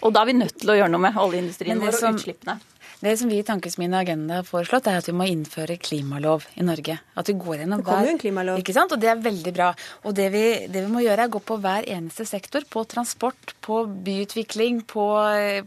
[0.02, 2.58] Og da er vi nødt til å gjøre noe med oljeindustrien vår og utslippene.
[2.98, 6.64] Det som vi i Tankesmien Agenda har foreslått, er at vi må innføre klimalov i
[6.66, 6.96] Norge.
[7.14, 7.86] At vi går gjennom hver...
[7.86, 8.58] Det kommer jo en klimalov.
[8.58, 8.90] Ikke sant?
[8.90, 9.68] Og det er veldig bra.
[10.02, 12.66] Og det vi, det vi, må gjøre, er å gå på hver eneste sektor.
[12.66, 15.04] På transport, på byutvikling, på,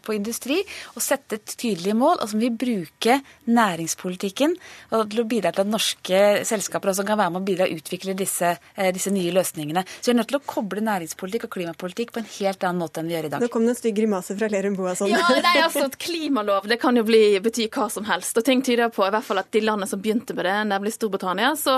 [0.03, 0.57] på industri.
[0.97, 2.17] Og sette et tydelig mål.
[2.19, 3.15] Og så må vi bruke
[3.47, 4.57] næringspolitikken
[4.91, 8.17] til å bidra til at norske selskaper også kan være med å bidra og utvikle
[8.19, 9.85] disse, eh, disse nye løsningene.
[10.01, 12.99] Så vi er nødt til å koble næringspolitikk og klimapolitikk på en helt annen måte
[12.99, 13.47] enn vi gjør i dag.
[13.47, 15.07] Nå kom det en stygg grimase fra Lerum Boasson.
[15.15, 16.67] Ja, det er altså et klimalov.
[16.67, 18.37] Det kan jo bli bety hva som helst.
[18.37, 20.93] Og ting tyder på i hvert fall at de landene som begynte med det, nemlig
[20.95, 21.73] Storbritannia, så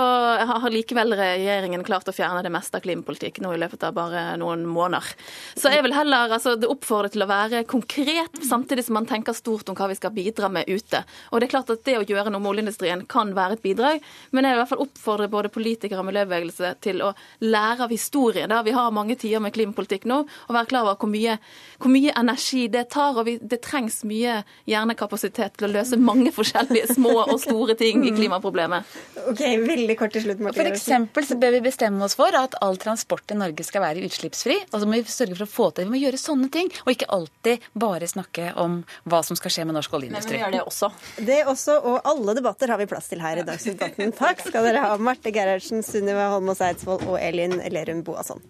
[0.48, 4.24] har likevel regjeringen klart å fjerne det meste av klimapolitikk nå i løpet av bare
[4.40, 5.10] noen måneder.
[5.58, 9.68] Så jeg vil heller altså, oppfordre til å være konkret, samtidig som man tenker stort
[9.70, 11.02] om hva vi skal bidra med ute.
[11.30, 14.02] Og det er klart at det å gjøre noe med oljeindustrien kan være et bidrag,
[14.32, 17.12] men jeg vil i hvert fall oppfordre både politikere og miljøbevegelse til å
[17.44, 18.50] lære av historien.
[18.50, 21.38] Da vi har mange tider med klimapolitikk nå, og være klar over hvor mye,
[21.82, 23.18] hvor mye energi det tar.
[23.18, 28.04] og vi, Det trengs mye hjernekapasitet til å løse mange forskjellige små og store ting
[28.06, 28.88] i klimaproblemet.
[29.30, 30.60] Ok, veldig kort til slutt, Martin.
[30.60, 34.04] For eksempel så bør vi bestemme oss for at all transport i Norge skal være
[34.06, 34.58] utslippsfri.
[34.70, 36.92] Og så må vi sørge for å få til Vi må gjøre sånne ting, og
[36.94, 40.38] ikke alltid bare snakke om hva som skal skje med norsk oljeindustri.
[40.38, 40.92] Men vi gjør det også.
[41.30, 44.14] Det også, og alle debatter har vi plass til her i Dagsnytt 18.
[44.22, 48.42] Takk skal dere ha, Marte Gerhardsen, Sunniva Holmås Eidsvoll og Elin Lerum Boasson.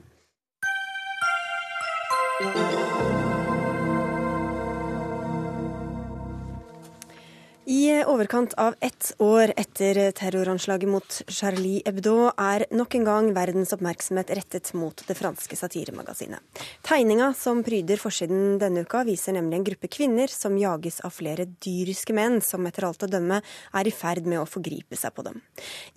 [7.66, 13.70] I overkant av ett år etter terroranslaget mot Charlie Hebdo er nok en gang verdens
[13.72, 16.44] oppmerksomhet rettet mot det franske satiremagasinet.
[16.84, 21.46] Tegninga som pryder forsiden denne uka, viser nemlig en gruppe kvinner som jages av flere
[21.64, 25.24] dyriske menn som etter alt å dømme er i ferd med å forgripe seg på
[25.24, 25.40] dem.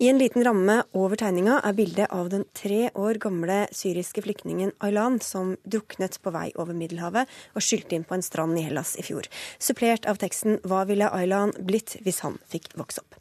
[0.00, 4.72] I en liten ramme over tegninga er bildet av den tre år gamle syriske flyktningen
[4.80, 8.96] Aylan som druknet på vei over Middelhavet og skylte inn på en strand i Hellas
[8.96, 9.28] i fjor.
[9.60, 13.18] Supplert av teksten Hva ville Aylan blitt hvis han fikk vokse opp.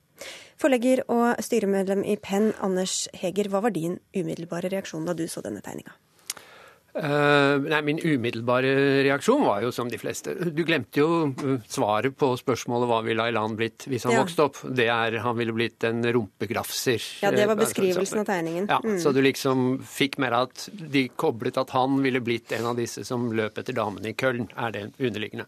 [0.57, 5.43] Forlegger og styremedlem i Penn, Anders Heger, hva var din umiddelbare reaksjon da du så
[5.45, 5.93] denne tegninga?
[6.97, 8.71] Uh, nei, Min umiddelbare
[9.05, 10.33] reaksjon var jo som de fleste.
[10.49, 14.23] Du glemte jo uh, svaret på spørsmålet hva ville Aylan blitt hvis han ja.
[14.23, 14.63] vokste opp.
[14.65, 17.03] Det er han ville blitt en rumpegrafser.
[17.21, 18.65] Ja, det var beskrivelsen av tegningen.
[18.71, 18.97] Ja, mm.
[19.03, 23.05] Så du liksom fikk mer at de koblet at han ville blitt en av disse
[23.05, 25.45] som løp etter damene i Köln, er det underliggende.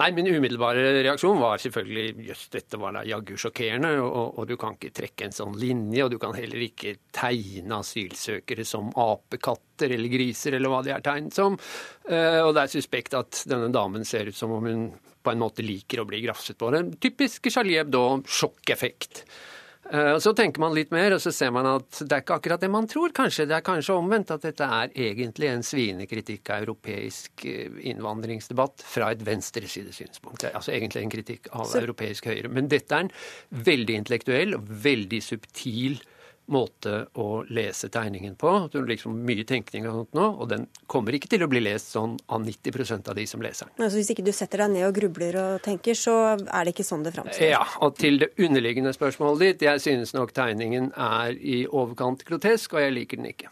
[0.00, 3.90] Nei, min umiddelbare reaksjon var selvfølgelig jøss, dette var da jaggu sjokkerende.
[4.00, 7.82] Og, og, du kan ikke trekke en sånn linje, og du kan heller ikke tegne
[7.82, 11.58] asylsøkere som apekatter eller griser, eller hva de er tegnet som.
[12.08, 14.86] Uh, og det er suspekt at denne damen ser ut som om hun
[15.22, 16.72] på en måte liker å bli grafset på.
[16.74, 19.26] En typisk Charlie Hebdo-sjokkeffekt.
[19.90, 22.62] Eh, så tenker man litt mer, og så ser man at det er ikke akkurat
[22.62, 23.12] det man tror.
[23.16, 27.80] Kanskje det er kanskje omvendt, at dette er egentlig en sviende kritikk av europeisk eh,
[27.90, 30.46] innvandringsdebatt fra et venstresidesynspunkt.
[30.52, 31.82] Altså egentlig en kritikk av så...
[31.82, 32.52] europeisk høyre.
[32.52, 33.14] Men dette er en
[33.70, 36.00] veldig intellektuell og veldig subtil
[36.52, 38.52] måte å lese tegningen på.
[38.72, 41.62] Det er liksom mye tenkning og sånt nå, og den kommer ikke til å bli
[41.64, 43.84] lest sånn av 90% av de som leser den.
[43.86, 46.88] Altså Hvis ikke du setter deg ned og grubler og tenker, så er det ikke
[46.88, 47.48] sånn det framstår?
[47.54, 52.76] Ja, og til det underliggende spørsmålet ditt, jeg synes nok tegningen er i overkant grotesk,
[52.76, 53.50] og jeg liker den ikke.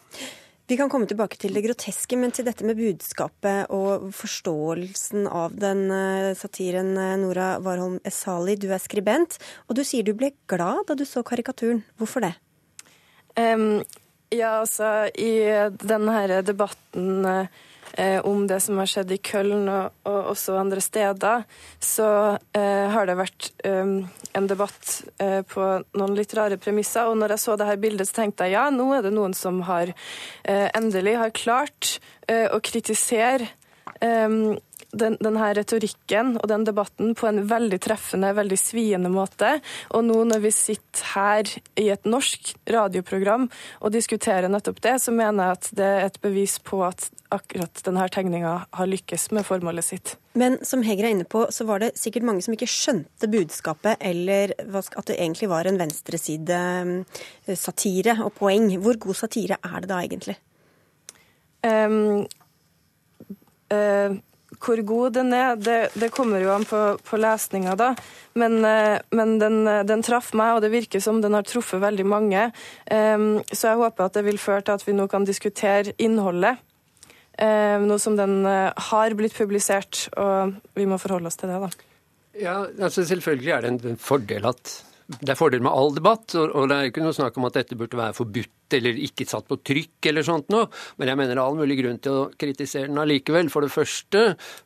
[0.71, 5.57] Vi kan komme tilbake til det groteske, men til dette med budskapet og forståelsen av
[5.59, 6.93] den eh, satiren.
[6.95, 9.35] eh, Nora Warholm Esali, du er skribent,
[9.67, 11.83] og du sier du ble glad da du så karikaturen.
[11.99, 12.31] Hvorfor det?
[13.35, 13.83] Um,
[14.31, 15.33] ja, altså i
[15.83, 20.81] denne her debatten eh, om det som har skjedd i Køln og, og også andre
[20.83, 21.43] steder,
[21.83, 22.09] så
[22.55, 23.97] eh, har det vært um,
[24.37, 25.67] en debatt eh, på
[25.99, 27.11] noen litt rare premisser.
[27.11, 29.35] Og når jeg så det her bildet, så tenkte jeg ja, nå er det noen
[29.37, 33.51] som har eh, endelig har klart eh, å kritisere
[34.91, 39.49] den, denne retorikken og den debatten på en veldig treffende, veldig sviende måte.
[39.95, 41.43] Og nå når vi sitter her
[41.79, 43.43] i et norsk radioprogram
[43.81, 46.99] og diskuterer nettopp det, så mener jeg at det er et bevis på at
[47.31, 50.07] akkurat denne tegninga har lykkes med formålet sitt.
[50.35, 53.93] Men som Heger er inne på, så var det sikkert mange som ikke skjønte budskapet,
[53.99, 58.65] eller at det egentlig var en venstreside-satire og poeng.
[58.83, 60.37] Hvor god satire er det da egentlig?
[61.61, 62.25] Um,
[63.71, 64.11] uh,
[64.59, 67.93] hvor god den er, det, det kommer jo an på, på lesninga, da.
[68.37, 72.07] Men, uh, men den, den, traff meg, og det virker som den har truffet veldig
[72.07, 72.49] mange.
[72.91, 76.61] Um, så jeg håper at det vil føre til at vi nå kan diskutere innholdet.
[77.39, 81.61] Um, nå som den uh, har blitt publisert, og vi må forholde oss til det,
[81.63, 81.71] da.
[82.41, 84.77] Ja, altså Selvfølgelig er det en fordel at
[85.19, 87.77] det er fordel med all debatt, og det er ikke noe snakk om at dette
[87.79, 91.41] burde være forbudt eller ikke satt på trykk eller sånt noe, men jeg mener det
[91.41, 93.49] er all mulig grunn til å kritisere den allikevel.
[93.51, 94.21] For det første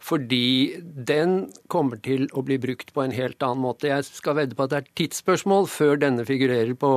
[0.06, 3.90] fordi den kommer til å bli brukt på en helt annen måte.
[3.90, 6.94] Jeg skal vedde på at det er tidsspørsmål før denne figurerer på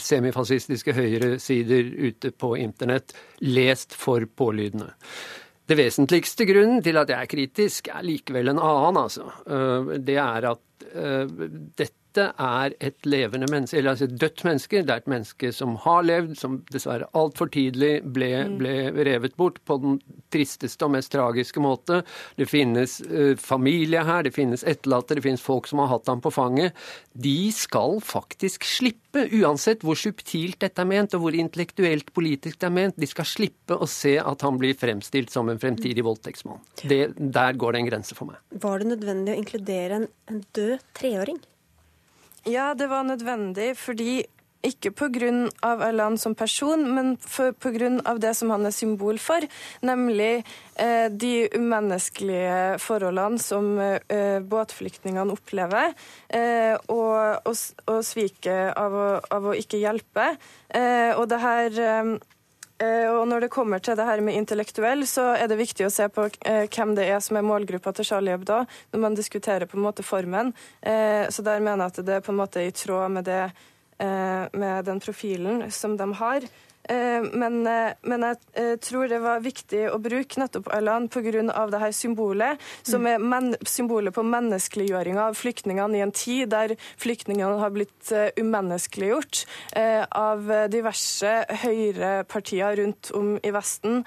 [0.00, 3.12] semifascistiske høyresider ute på internett,
[3.44, 4.94] lest for pålydende.
[5.68, 9.28] Det vesentligste grunnen til at jeg er kritisk, er likevel en annen, altså.
[10.02, 10.64] Det er at
[11.78, 14.82] dette er et levende menneske, eller altså et dødt menneske.
[14.82, 18.74] Det er et menneske som har levd, som dessverre altfor tidlig ble, ble,
[19.08, 19.98] revet bort på den
[20.32, 22.02] tristeste og mest tragiske måte.
[22.38, 26.22] Det finnes uh, familie her, det finnes etterlatte, det finnes folk som har hatt ham
[26.24, 26.76] på fanget.
[27.12, 32.68] De skal faktisk slippe, uansett hvor subtilt dette er ment, og hvor intellektuelt politisk det
[32.68, 36.62] er ment, de skal slippe å se at han blir fremstilt som en fremtidig voldtektsmann.
[36.82, 38.42] Det, der går det en grense for meg.
[38.62, 41.40] Var det nødvendig å inkludere en, en død treåring?
[42.44, 44.22] Ja, det var nødvendig fordi
[44.62, 45.30] ikke pga.
[45.62, 48.14] Erland som person, men pga.
[48.18, 49.44] det som han er symbol for,
[49.82, 50.44] nemlig
[50.76, 55.94] eh, de umenneskelige forholdene som eh, båtflyktningene opplever,
[56.28, 58.98] eh, og, og, og sviket av,
[59.30, 60.36] av, å ikke hjelpe.
[61.18, 61.80] og det her
[62.82, 66.08] og når det kommer til det her med intellektuell, så er det viktig å se
[66.10, 69.84] på hvem det er som er målgruppa til Charlie Hebdo, når man diskuterer på en
[69.84, 70.50] måte formen.
[70.82, 73.44] Så der mener jeg at det er på en måte i tråd med, det,
[74.56, 76.48] med den profilen som de har.
[76.90, 81.44] Men, men, jeg tror det var viktig å bruke nettopp Aylan pga.
[81.70, 87.60] dette symbolet, som er men, symbolet på menneskeliggjøringa av flyktningene i en tid der flyktningene
[87.62, 89.44] har blitt umenneskeliggjort
[90.10, 94.02] av diverse høyrepartier rundt om i Vesten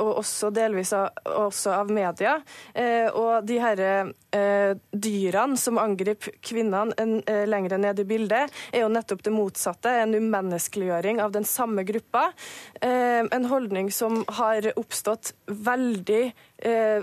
[0.00, 2.36] og også delvis av, også av media.
[2.74, 8.54] Eh, og de her eh, dyrene som angriper kvinnene en, eh, lenger ned i bildet,
[8.72, 9.92] er jo nettopp det motsatte.
[10.04, 12.32] En umenneskeliggjøring av den samme gruppa.
[12.84, 16.32] en holdning som har oppstått veldig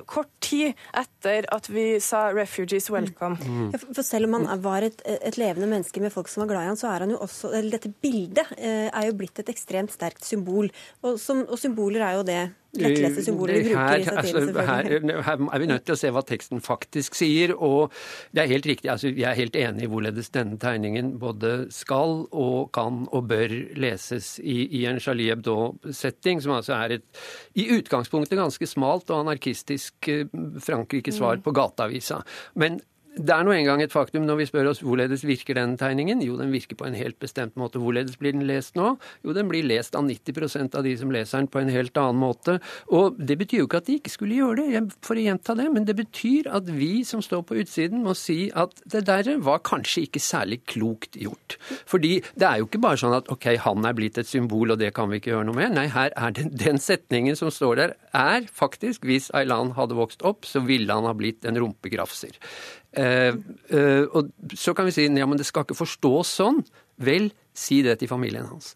[0.08, 3.38] kort tid etter at vi sa 'refugees welcome'.
[3.45, 3.74] Mm.
[3.93, 6.72] For selv om han var et, et, levende menneske med folk som var glad i
[6.72, 10.26] han, så er han jo også eller Dette bildet er jo blitt et ekstremt sterkt
[10.26, 10.72] symbol.
[11.04, 12.41] Og, som, og symboler er jo det
[12.80, 16.12] lettleste symboler vi bruker i satiren, altså, her, her, er vi nødt til å se
[16.14, 17.54] hva teksten faktisk sier.
[17.58, 17.91] Og
[18.32, 22.26] det er helt riktig, altså, jeg er helt enig i hvorledes denne tegningen både skal
[22.32, 27.22] og kan og bør leses i, i en Charlie Hebdo-setting, som altså er et
[27.60, 30.10] i utgangspunktet ganske smalt og anarkistisk
[30.62, 31.42] Frankrike-svar mm.
[31.42, 32.24] på gateavisa.
[32.54, 32.80] Men
[33.12, 36.22] det er nå engang et faktum når vi spør oss hvorledes virker den tegningen.
[36.24, 37.80] Jo, den virker på en helt bestemt måte.
[37.82, 38.93] Hvorledes blir den lest nå?
[39.26, 42.22] Jo, den blir lest av 90% av de som leser den på en helt annen
[42.22, 42.57] måte.
[42.95, 45.68] Og det betyr jo ikke at de ikke skulle gjøre det, for å gjenta det,
[45.76, 49.59] men det betyr at vi som står på utsiden må si at det der var
[49.68, 51.57] kanskje ikke særlig klokt gjort.
[51.89, 54.80] Fordi det er jo ikke bare sånn at ok, han er blitt et symbol og
[54.80, 55.76] det kan vi ikke gjøre noe med.
[55.76, 60.24] Nei, her er det, den setningen som står der, er faktisk hvis Aylan hadde vokst
[60.28, 62.39] opp, så ville han ha blitt en rumpegrafser.
[62.92, 63.38] Uh,
[63.72, 66.62] uh, og så kan vi si ja, men det skal ikke forstås sånn.
[67.02, 68.74] Vel, si det til familien hans.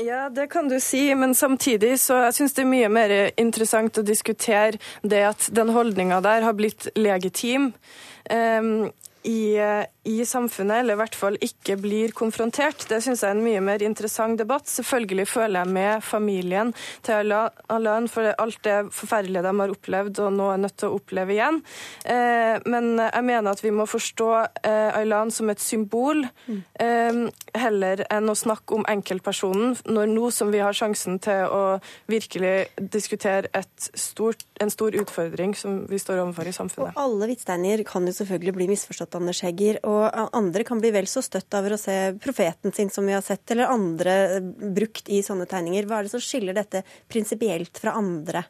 [0.00, 4.00] Ja, det kan du si, men samtidig så jeg syns det er mye mer interessant
[4.00, 7.70] å diskutere det at den holdninga der har blitt legitim.
[8.32, 8.88] Um,
[9.24, 9.58] i,
[10.02, 12.86] i, samfunnet, eller i hvert fall ikke blir konfrontert.
[12.90, 14.66] Det syns jeg er en mye mer interessant debatt.
[14.70, 16.72] Selvfølgelig føler jeg med familien
[17.06, 20.98] til Alain for alt det forferdelige de har opplevd og nå er nødt til å
[20.98, 21.60] oppleve igjen.
[22.04, 26.24] Eh, men jeg mener at vi må forstå eh, Aylan som et symbol,
[26.82, 27.22] eh,
[27.58, 31.62] heller enn å snakke om enkeltpersonen, når nå som vi har sjansen til å
[32.10, 33.62] virkelig diskutere
[33.94, 36.96] stort, en stor utfordring som vi står overfor i samfunnet.
[36.96, 39.80] Og alle hvitsteiner kan jo selvfølgelig bli misforstått mot Anders Hegger.
[39.88, 43.22] Og andre kan bli vel så støtt over å se profeten sin, som vi har
[43.22, 45.86] sett, eller andre brukt i sånne tegninger.
[45.86, 48.44] Hva er det som skiller dette prinsipielt fra andre?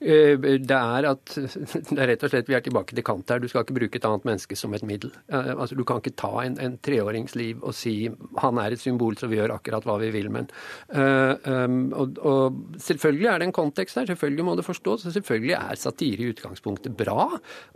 [0.00, 1.34] Eh, det er at
[1.92, 3.40] det er rett og slett vi er tilbake til kant her.
[3.40, 5.12] Du skal ikke bruke et annet menneske som et middel.
[5.30, 7.94] Eh, altså, du kan ikke ta en, en treårings liv og si
[8.40, 10.50] han er et symbol, så vi gjør akkurat hva vi vil med.
[10.90, 15.06] Uh, um, og, og, selvfølgelig er det en kontekst her, selvfølgelig må det forstås.
[15.06, 17.28] Og selvfølgelig er satire i utgangspunktet bra.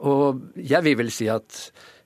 [0.08, 1.60] Og jeg vil vel si at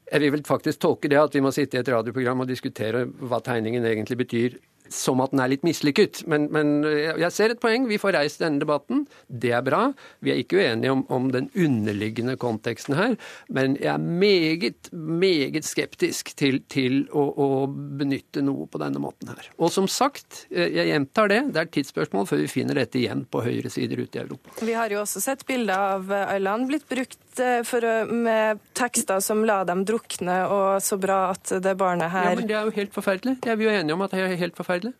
[0.09, 3.05] jeg vil vel faktisk tolke det at vi må sitte i et radioprogram og diskutere
[3.07, 6.23] hva tegningen egentlig betyr, som at den er litt mislykket.
[6.31, 6.83] Men, men,
[7.21, 7.87] jeg ser et poeng.
[7.91, 9.05] Vi får reist denne debatten.
[9.29, 9.83] Det er bra.
[10.25, 13.17] Vi er ikke uenige om, om, den underliggende konteksten her.
[13.53, 19.33] Men jeg er meget, meget skeptisk til, til å, å, benytte noe på denne måten
[19.33, 19.51] her.
[19.61, 23.27] Og som sagt, jeg gjentar det, det er et tidsspørsmål før vi finner dette igjen
[23.29, 24.57] på høyre sider ute i Europa.
[24.65, 27.21] Vi har jo også sett bilder av Aylan blitt brukt
[27.67, 32.39] for, med tekster som la dem drukne, og så bra at det barnet her Ja,
[32.39, 33.39] men det er jo helt forferdelig.
[33.45, 34.93] Det er vi jo enige om at det er helt forferdelig forferdelig?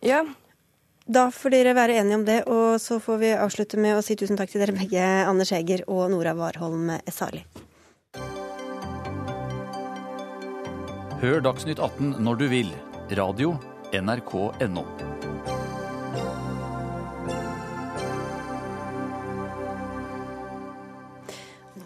[0.00, 0.24] Ja.
[1.10, 4.14] Da får dere være enige om det, og så får vi avslutte med å si
[4.16, 7.42] tusen takk til dere begge, Anders Heger og Nora Warholm Esali.
[11.20, 12.74] Hør Dagsnytt 18 når du vil.
[13.18, 13.56] Radio
[13.92, 15.09] NRK.no.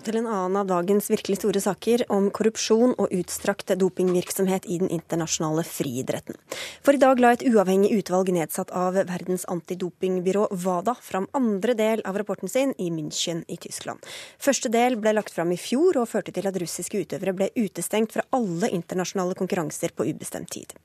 [0.05, 4.91] til en annen av dagens virkelig store saker om korrupsjon og utstrakt dopingvirksomhet i den
[4.93, 6.37] internasjonale friidretten.
[6.85, 12.05] For i dag la et uavhengig utvalg nedsatt av verdens antidopingbyrå WADA fram andre del
[12.05, 14.05] av rapporten sin i München i Tyskland.
[14.39, 18.13] Første del ble lagt fram i fjor og førte til at russiske utøvere ble utestengt
[18.17, 20.77] fra alle internasjonale konkurranser på ubestemt tid.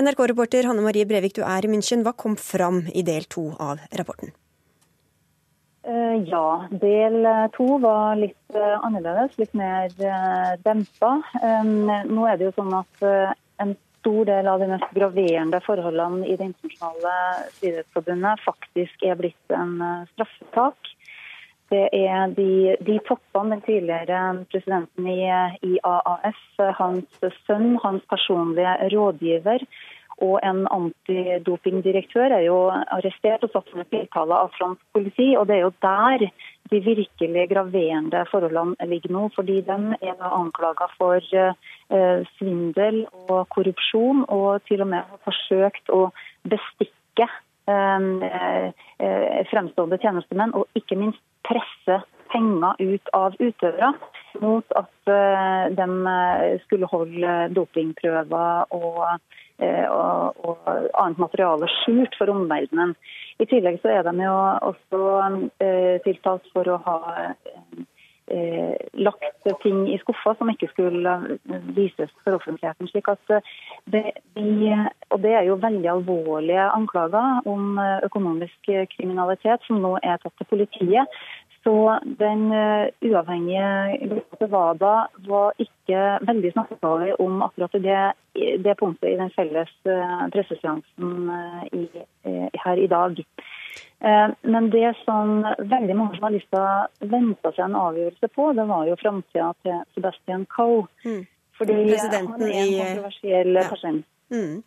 [0.00, 2.06] NRK-reporter Hanne Marie Brevik, du er i München.
[2.06, 4.34] Hva kom fram i del to av rapporten?
[5.86, 11.12] Eh, ja, del to var litt eh, annerledes, litt mer eh, dempa.
[12.10, 13.04] Nå er det jo sånn at
[13.62, 17.14] en stor del av de mest graverende forholdene i Det internasjonale
[17.60, 19.78] friidrettsforbundet faktisk er blitt en
[20.10, 20.90] straffetak.
[21.70, 24.20] Det er de, de toppene, den tidligere
[24.50, 25.22] presidenten i,
[25.66, 25.78] i
[26.78, 29.66] hans sønn, hans personlige rådgiver,
[30.24, 35.34] og en antidopingdirektør er jo arrestert og satt under tiltale av fransk politi.
[35.36, 36.26] og Det er jo der
[36.70, 39.28] de virkelig graverende forholdene ligger nå.
[39.36, 45.92] fordi den er anklaga for eh, svindel og korrupsjon, og til og med har forsøkt
[45.92, 46.10] å
[46.48, 47.28] bestikke
[47.68, 52.00] eh, eh, fremstående tjenestemenn, og ikke minst presse
[52.32, 53.92] penger ut av utøvere
[54.40, 55.10] mot at
[55.78, 55.84] de
[56.64, 59.04] skulle holde dopingprøver og
[59.58, 60.68] og, og,
[61.00, 62.94] annet materiale skjult for omverdenen.
[63.40, 64.34] I tillegg så er de jo
[64.70, 65.00] også
[65.64, 66.96] eh, tiltalt for å ha
[68.32, 71.16] eh, lagt ting i skuffa som ikke skulle
[71.76, 72.88] vises for offentligheten.
[72.90, 73.34] slik at
[73.92, 74.04] det,
[74.36, 74.72] de,
[75.12, 77.78] og det er jo veldig alvorlige anklager om
[78.08, 81.20] økonomisk kriminalitet som nå er tatt til politiet.
[81.66, 84.94] Så den uh, uavhengige gruppa til WADA
[85.26, 88.02] var ikke veldig snakkesalig om akkurat det,
[88.62, 93.24] det, punktet i den felles uh, presseseansen uh, her i dag.
[94.44, 99.46] Men det som veldig mange journalister venta seg en avgjørelse på, det var jo framtida
[99.64, 100.84] til Sebastian Coe.
[101.06, 101.22] Mm.
[101.56, 104.02] Fordi han er en kontroversiell person.
[104.32, 104.62] Mm.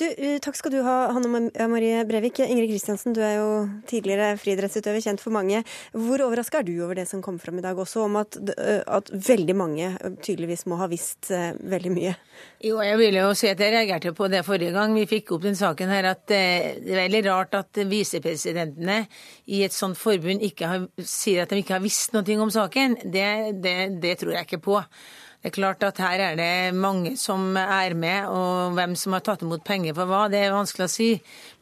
[0.00, 1.28] Du, eh, takk skal du ha, Hanne
[1.68, 2.38] Marie Brevik.
[2.40, 3.48] Ingrid Kristiansen, du er jo
[3.90, 5.60] tidligere friidrettsutøver, kjent for mange.
[5.92, 8.80] Hvor overraska er du over det som kom fram i dag, også om at, eh,
[8.86, 9.90] at, veldig mange
[10.24, 12.14] tydeligvis må ha visst veldig mye?
[12.64, 15.44] Jo, jeg vil jo si at jeg reagerte på det forrige gang vi fikk opp
[15.44, 19.02] den saken her, at det er veldig rart at visepresidentene
[19.52, 22.96] i et sånt forbund har, sier at de ikke har visst noe om saken.
[23.04, 24.80] Det, det, det tror jeg ikke på.
[25.40, 29.24] Det er klart at her er det mange som er med, og hvem som har
[29.24, 31.10] tatt imot penger for hva, det er vanskelig å si.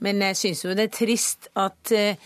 [0.02, 2.18] Men jeg syns jo det er trist at eh,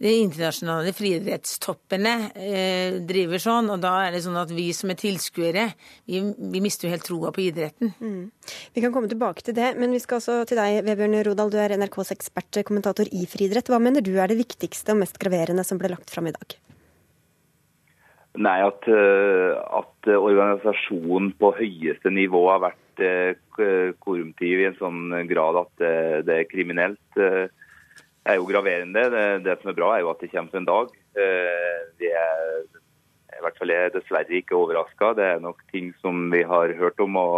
[0.00, 4.98] de internasjonale friidrettstoppene eh, driver sånn, og da er det sånn at vi som er
[5.00, 5.68] tilskuere,
[6.10, 7.94] vi, vi, mister jo helt troa på idretten.
[8.00, 8.56] Mm.
[8.74, 11.52] Vi kan komme tilbake til det, men vi skal også til deg, Vebjørn Rodal.
[11.52, 13.70] Du er NRKs ekspertkommentator i friidrett.
[13.70, 16.58] Hva mener du er det viktigste og mest graverende som ble lagt fram i dag?
[18.34, 25.14] Nei, at, eh, at organisasjonen på høyeste nivå har vært eh, korruptiv i en sånn
[25.30, 27.46] grad at det, det er kriminelt, eh,
[28.26, 29.04] er jo graverende.
[29.44, 30.90] Det, som er bra, er jo at det kommer en dag.
[32.00, 32.64] Vi er
[33.34, 35.12] i hvert fall er dessverre ikke overraska.
[35.18, 37.36] Det er nok ting som vi har hørt om og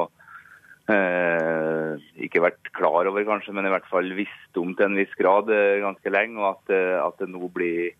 [0.94, 5.12] eh, ikke vært klar over, kanskje, men i hvert fall visst om til en viss
[5.18, 5.50] grad
[5.82, 6.38] ganske lenge.
[6.38, 7.96] Og at, at det nå blir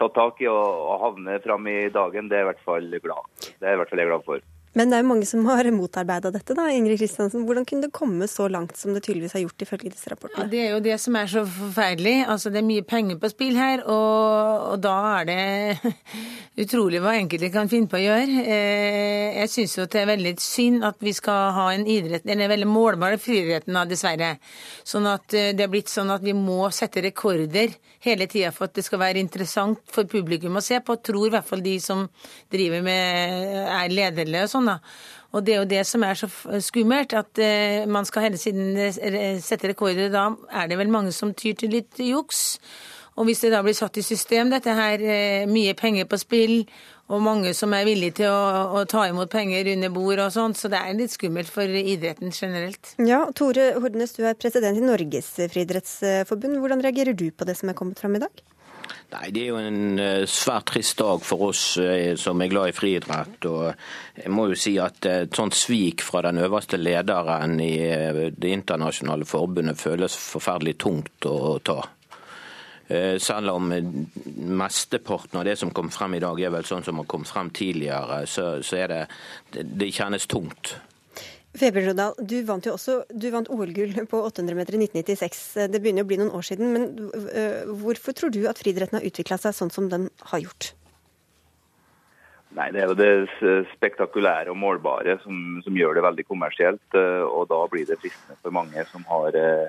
[0.00, 3.28] tatt tak i og, havne fram i dagen, det er, i hvert fall glad.
[3.60, 4.49] det er i hvert fall jeg glad for.
[4.78, 7.42] Men det er jo mange som har motarbeida dette, da, Ingrid Kristiansen.
[7.46, 10.44] Hvordan kunne det komme så langt som det tydeligvis har gjort, ifølge disse rapportene?
[10.44, 12.12] Ja, det er jo det som er så forferdelig.
[12.30, 15.94] Altså, det er mye penger på spill her, og, og da er det
[16.62, 18.44] utrolig hva enkelte kan finne på å gjøre.
[18.44, 22.28] Eh, jeg syns jo at det er veldig synd at vi skal ha en idrett
[22.30, 24.36] Den er veldig målbar, friidretten, dessverre.
[24.86, 27.74] Sånn at eh, det er blitt sånn at vi må sette rekorder
[28.06, 31.00] hele tida for at det skal være interessant for publikum å se på.
[31.02, 32.06] Tror i hvert fall de som
[32.54, 34.70] driver med er lederløse, sånn.
[34.70, 34.78] da.
[35.30, 36.28] Og det er jo det som er så
[36.60, 40.10] skummelt, at uh, man skal hele tiden eh, sette rekorder.
[40.10, 42.58] Da er det vel mange som tyr til litt juks.
[43.18, 46.64] Og hvis det da blir satt i system, dette her, uh, mye penger på spill,
[47.10, 50.58] og mange som er villige til å, å ta imot penger under bord og sånt,
[50.58, 52.92] så det er litt skummelt for idretten generelt.
[53.02, 56.60] Ja, Tore Hordnes, du er president i Norges friidrettsforbund.
[56.62, 58.44] Hvordan reagerer du på det som er kommet fram i dag?
[59.10, 62.70] Nei, Det er jo en eh, svært trist dag for oss eh, som er glad
[62.70, 63.46] i friidrett.
[63.50, 63.72] og
[64.14, 68.52] Jeg må jo si at et sånt svik fra den øverste lederen i eh, det
[68.54, 71.80] internasjonale forbundet føles forferdelig tungt å ta.
[73.22, 77.06] Selv om mesteparten av det som kom frem i dag er vel sånn som har
[77.06, 80.72] kommet frem tidligere, så, så er det Det kjennes tungt.
[81.58, 85.40] Feber Rodal, du vant jo også du vant OL-gull på 800 meter i 1996.
[85.72, 86.70] Det begynner å bli noen år siden.
[86.76, 90.70] Men øh, hvorfor tror du at friidretten har utvikla seg sånn som den har gjort?
[92.54, 96.86] Nei, Det er jo det spektakulære og målbare som, som gjør det veldig kommersielt.
[96.94, 99.66] Øh, og Da blir det fristende for mange som har øh,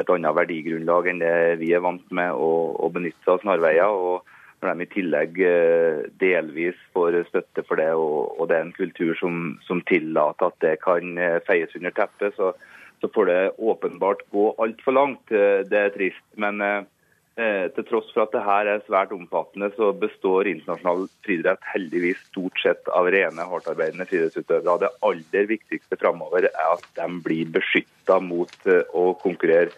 [0.00, 3.92] et annet verdigrunnlag enn det vi er vant med å, å benytte av snarveier.
[3.92, 4.24] og
[4.58, 9.14] når de i tillegg eh, delvis får støtte for det, og, det er en kultur
[9.20, 12.52] som, som tillater at det kan eh, feies under teppet, så,
[12.98, 15.34] så får det åpenbart gå altfor langt.
[15.34, 16.24] Eh, det er trist.
[16.42, 21.70] Men eh, til tross for at det her er svært omfattende, så består internasjonal friidrett
[21.74, 24.80] heldigvis stort sett av rene, hardtarbeidende friidrettsutøvere.
[24.82, 28.58] Det aller viktigste framover er at de blir beskytta mot
[28.90, 29.70] å konkurrere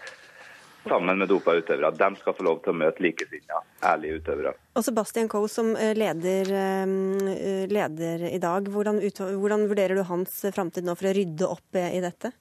[0.88, 1.92] sammen med dopa utøvere.
[1.96, 4.52] De skal få lov til å møte likesinnede, ærlige utøvere.
[4.78, 9.00] Og Sebastian Coe som eh, leder, eh, leder i dag, hvordan,
[9.40, 12.32] hvordan, vurderer du hans framtid nå for å rydde opp eh, i dette?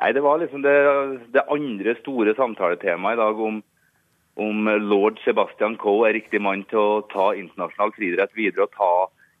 [0.00, 0.74] Nei, Det var liksom det,
[1.34, 3.62] det andre store samtaletemaet i dag om,
[4.42, 8.92] om lord Sebastian Coe er riktig mann til å ta internasjonal friidrett videre og ta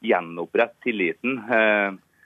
[0.04, 1.40] gjenopprette tilliten.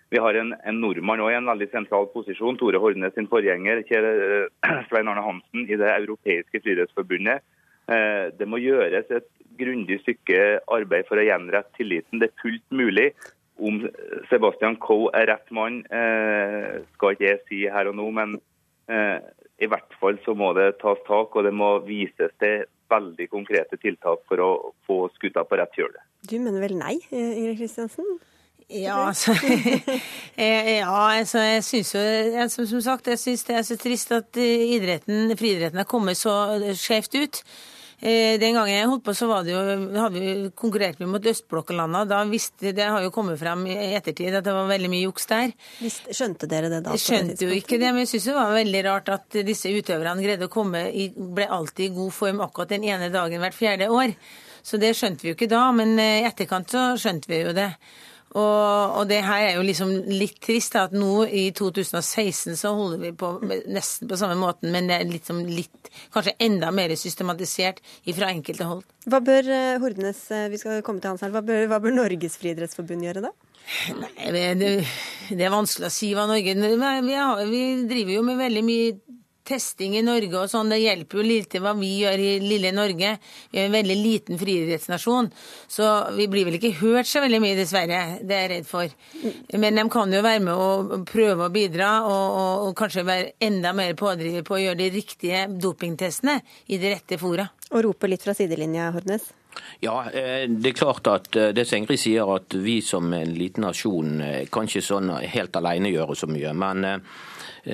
[0.08, 2.56] Eh, vi har en, en nordmann òg i en veldig sentral posisjon.
[2.56, 4.48] Tore Horne sin forgjenger, kjære
[4.88, 7.42] Svein Arne Hansen, i Det europeiske friidrettsforbundet.
[7.88, 9.28] Eh, det må gjøres et
[9.58, 12.20] grundig stykke arbeid for å gjenrette tilliten.
[12.20, 13.12] Det er fullt mulig.
[13.58, 13.88] Om
[14.30, 18.40] Sebastian Coe er rett mann, eh, skal ikke jeg si her og nå, men
[18.88, 23.76] i hvert fall så må det tas tak, og det må vises til veldig konkrete
[23.76, 24.48] tiltak for å
[24.88, 25.92] få skuta på rett kjøl.
[26.24, 28.06] Du mener vel nei, Ingrid Kristiansen?
[28.68, 29.32] Ja, altså,
[30.36, 32.02] eh, ja, altså jeg syns jo
[32.36, 36.20] altså, Som sagt, jeg syns det er så trist at eh, idretten, friidretten har kommet
[36.20, 36.34] så
[36.76, 37.42] skjevt ut.
[37.98, 39.62] Eh, den gangen jeg holdt på, så var det jo,
[39.96, 42.04] hadde vi konkurrert mot østblokklandene.
[42.10, 45.26] Da visste, Det har jo kommet frem i ettertid at det var veldig mye juks
[45.30, 45.54] der.
[45.88, 46.98] Skjønte dere det da?
[47.00, 50.46] Skjønte jo ikke det, men jeg syns det var veldig rart at disse utøverne greide
[50.46, 54.12] å komme i, ble alltid i god form akkurat den ene dagen hvert fjerde år.
[54.60, 57.72] Så det skjønte vi jo ikke da, men i etterkant så skjønte vi jo det.
[58.36, 63.00] Og, og, det her er jo liksom litt trist, at nå i 2016 så holder
[63.06, 63.30] vi på
[63.72, 68.68] nesten på samme måten, men det er liksom litt, kanskje enda mer systematisert fra enkelte
[68.68, 68.84] hold.
[69.08, 71.96] Hva bør eh, Hordenes, eh, vi skal komme til hans her, hva bør, hva bør
[71.96, 73.32] Norges friidrettsforbund gjøre da?
[73.96, 74.68] Nei, det,
[75.28, 79.17] det, er vanskelig å si hva Norge vi, har, vi driver jo med veldig mye
[79.48, 83.14] testing i Norge og sånn, det hjelper jo lite hva vi gjør i lille Norge.
[83.52, 85.30] Vi er en veldig liten friidrettsnasjon,
[85.72, 88.02] så vi blir vel ikke hørt så veldig mye, dessverre.
[88.20, 88.94] Det er jeg redd for.
[89.56, 93.34] Men de kan jo være med å prøve å bidra, og, og, og kanskje være
[93.48, 96.38] enda mer pådriver på å gjøre de riktige dopingtestene
[96.68, 97.48] i det rette fora.
[97.72, 99.32] Og rope litt fra sidelinja, Hordnes?
[99.80, 103.34] Ja, eh, det er klart at eh, det som Ingrid sier, at vi som en
[103.34, 106.54] liten nasjon eh, kan ikke sånn helt alene gjøre så mye.
[106.58, 106.86] Men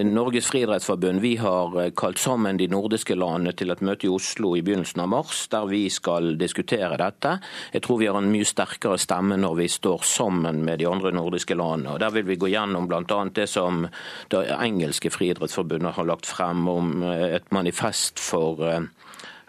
[0.02, 4.54] Norges friidrettsforbund vi har eh, kalt sammen de nordiske landene til et møte i Oslo
[4.58, 7.36] i begynnelsen av mars, der vi skal diskutere dette.
[7.74, 11.14] Jeg tror vi har en mye sterkere stemme når vi står sammen med de andre
[11.14, 11.94] nordiske landene.
[11.94, 13.20] Og Der vil vi gå gjennom bl.a.
[13.34, 13.86] det som
[14.34, 18.82] det engelske friidrettsforbundet har lagt frem om eh, et manifest for eh,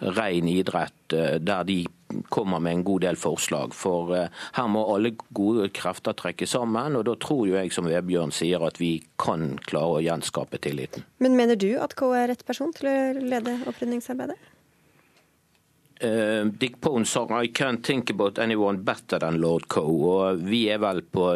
[0.06, 1.86] ren idrett, der de
[2.30, 3.76] kommer med en god del forslag.
[3.76, 4.14] For
[4.56, 8.64] her må alle gode krefter trekke sammen, og da tror jo jeg som Vebjørn sier
[8.66, 11.06] at vi kan klare å gjenskape tilliten.
[11.24, 14.52] Men mener du at K er rett person til å lede opprydningsarbeidet?
[16.04, 20.66] Uh, Dick Pone sa I can't think about anyone better than Lord Coe, og vi
[20.68, 21.30] er vel på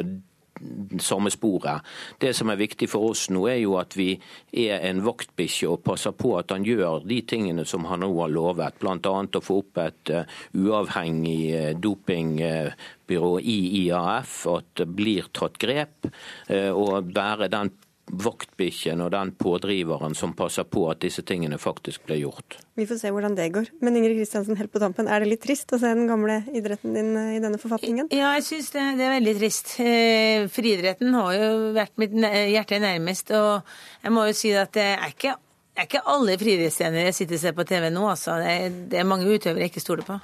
[1.01, 1.85] samme sporet.
[2.21, 4.11] Det som er viktig for oss nå, er jo at vi
[4.51, 8.33] er en vaktbikkje og passer på at han gjør de tingene som han nå har
[8.33, 8.79] lovet.
[8.81, 8.95] Bl.a.
[8.99, 16.09] å få opp et uh, uavhengig uh, dopingbyrå i IAF, at det blir tatt grep.
[16.49, 17.71] og bære den
[18.09, 22.57] vaktbikkjen og den pådriveren som passer på at disse tingene faktisk blir gjort.
[22.79, 23.69] Vi får se hvordan det går.
[23.85, 26.95] Men Ingrid Kristiansen, helt på tampen, er det litt trist å se den gamle idretten
[26.95, 28.09] din eh, i denne forfatningen?
[28.15, 29.75] Ja, jeg syns det, det, er veldig trist.
[29.83, 33.69] Eh, friidretten har jo vært mitt hjerte nærmest, og
[34.03, 35.37] jeg må jo si at det er ikke,
[35.77, 38.39] er ikke alle friidrettsstjerner jeg sitter og ser på TV nå, altså.
[38.41, 40.19] Det er, det er mange utøvere jeg ikke stoler på.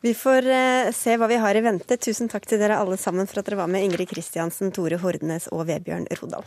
[0.00, 1.98] Vi får uh, se hva vi har i vente.
[2.00, 5.50] Tusen takk til dere alle sammen for at dere var med, Ingrid Kristiansen, Tore Hordnes
[5.52, 6.46] og Vebjørn Rodal.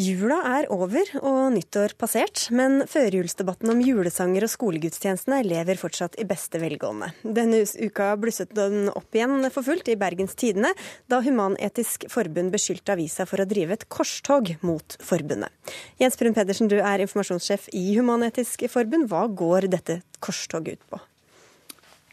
[0.00, 6.24] Jula er over og nyttår passert, men førjulsdebatten om julesanger og skolegudstjenestene lever fortsatt i
[6.28, 7.10] beste velgående.
[7.20, 10.72] Denne uka blusset den opp igjen for fullt i Bergens Tidende,
[11.10, 15.52] da Human-Etisk Forbund beskyldte avisa for å drive et korstog mot forbundet.
[16.00, 19.10] Jens Brun Pedersen, du er informasjonssjef i Human-Etisk Forbund.
[19.12, 21.04] Hva går dette korstoget ut på?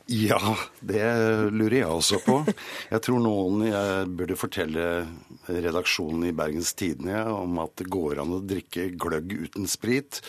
[0.08, 0.40] Ja,
[0.80, 1.04] det
[1.52, 2.38] lurer jeg også på.
[2.94, 4.86] Jeg tror noen jeg burde fortelle
[5.52, 10.22] redaksjonen i Bergens Tidende om at det går an å drikke gløgg uten sprit.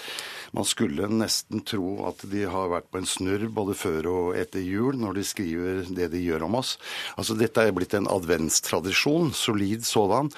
[0.50, 4.66] Man skulle nesten tro at de har vært på en snurr både før og etter
[4.66, 6.74] jul når de skriver det de gjør om oss.
[7.14, 10.32] Altså Dette er blitt en adventstradisjon, solid sådan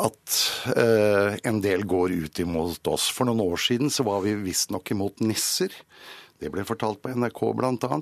[0.00, 0.38] at
[0.78, 3.10] eh, en del går ut imot oss.
[3.10, 5.74] For noen år siden så var vi visstnok imot nisser.
[6.40, 7.98] Det ble fortalt på NRK bl.a.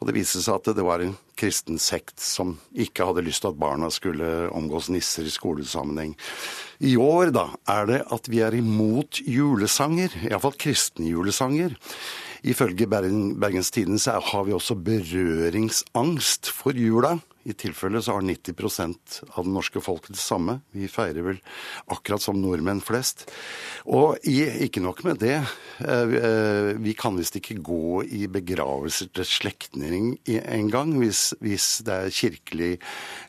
[0.00, 3.52] Og det viste seg at det var en kristen sekt som ikke hadde lyst til
[3.52, 6.14] at barna skulle omgås nisser i skolesammenheng.
[6.80, 11.76] I år da er det at vi er imot julesanger, iallfall kristne julesanger.
[12.44, 17.18] Ifølge Bergens Tidende så har vi også berøringsangst for jula.
[17.44, 18.54] I tilfelle så har 90
[19.36, 20.58] av det norske folket det samme.
[20.72, 21.40] Vi feirer vel
[21.92, 23.26] akkurat som nordmenn flest.
[23.84, 25.36] Og ikke nok med det,
[25.84, 31.94] eh, eh, vi kan visst ikke gå i begravelser til slektninger engang, hvis, hvis det
[31.94, 32.72] er kirkelig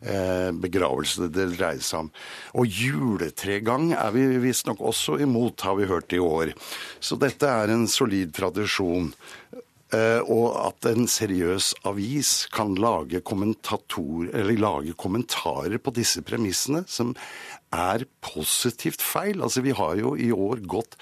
[0.02, 2.12] eh, begravelse det dreier seg om.
[2.56, 6.56] Og juletregang er vi visstnok også imot, har vi hørt i år.
[7.04, 9.12] Så dette er en solid tradisjon.
[9.94, 17.14] Eh, og at en seriøs avis kan lage, lage, kommentarer på disse premissene, som
[17.72, 19.44] er positivt feil.
[19.46, 20.98] Altså, vi har jo i år gått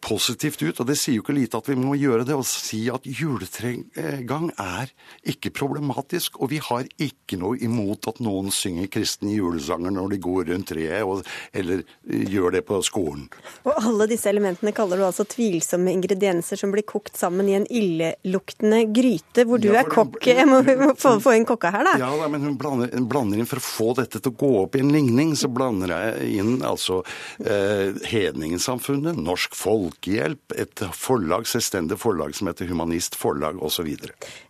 [0.00, 0.80] positivt ut.
[0.80, 2.36] Og det sier jo ikke lite at vi må gjøre det.
[2.38, 4.92] Og si at juletregang er
[5.28, 6.38] ikke problematisk.
[6.42, 10.70] Og vi har ikke noe imot at noen synger kristne julesanger når de går rundt
[10.72, 11.26] treet, og,
[11.56, 13.26] eller gjør det på skolen.
[13.66, 17.66] Og alle disse elementene kaller du altså tvilsomme ingredienser som blir kokt sammen i en
[17.66, 20.20] illeluktende gryte, hvor du ja, er kokk.
[20.22, 20.62] Jeg må,
[20.98, 21.96] få, få, inn kokka her, da.
[22.04, 24.78] Ja, da, men hun blander, blander, inn For å få dette til å gå opp
[24.78, 27.00] i en ligning, så blander jeg inn altså
[27.42, 33.86] eh, hedningesamfunnet, norsk folk Folkehjelp, et forlag, selvstendig forlag som heter Humanist Forlag osv.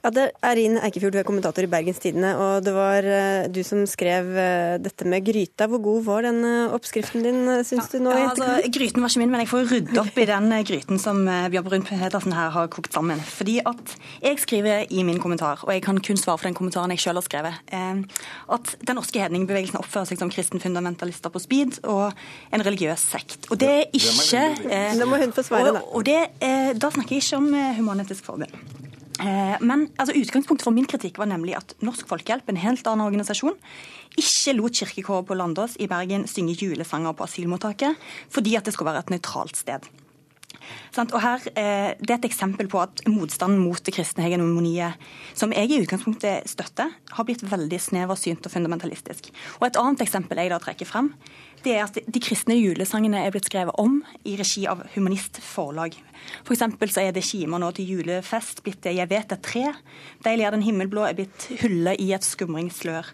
[0.02, 3.46] Ja, det er Rin Eikefjord, du er kommentator i Bergens Tidende, og det var uh,
[3.52, 5.68] du som skrev uh, dette med gryta.
[5.70, 8.14] Hvor god var den uh, oppskriften din, syns ja, du nå?
[8.16, 11.22] Ja, altså, gryten var ikke min, men jeg får rydde opp i den gryten som
[11.22, 13.22] Bjørn Brun Pedersen her har kokt sammen.
[13.22, 13.94] Fordi at
[14.24, 17.22] jeg skriver i min kommentar, og jeg kan kun svare for den kommentaren jeg selv
[17.22, 22.10] har skrevet, at den norske hedningbevegelsen oppfører seg som kristen fundamentalister på speed og
[22.50, 23.46] en religiøs sekt.
[23.52, 25.82] Og det er ikke må hun få svare, da.
[25.82, 28.56] Og, og det, eh, da snakker jeg ikke om eh, Human-Etisk Forbund.
[29.22, 33.06] Eh, men altså, utgangspunktet for min kritikk var nemlig at Norsk Folkehjelp, en helt annen
[33.06, 33.58] organisasjon,
[34.18, 37.96] ikke lot kirkekåret på Landås i Bergen synge julesanger på asylmottaket
[38.32, 39.88] fordi at det skulle være et nøytralt sted.
[40.98, 44.94] Og her, eh, Det er et eksempel på at motstanden mot det kristne hegemoniet,
[45.34, 49.30] som jeg i utgangspunktet støtter, har blitt veldig sneversynt og fundamentalistisk.
[49.60, 51.14] Og Et annet eksempel jeg da trekker frem,
[51.64, 55.94] det er at de kristne julesangene er blitt skrevet om i regi av Humanist Forlag.
[56.46, 59.74] For så er det kimer nå til julefest blitt det 'Jeg vet et tre'.
[60.24, 63.10] 'Deilig er den himmelblå' er blitt hullet i et skumringslør'.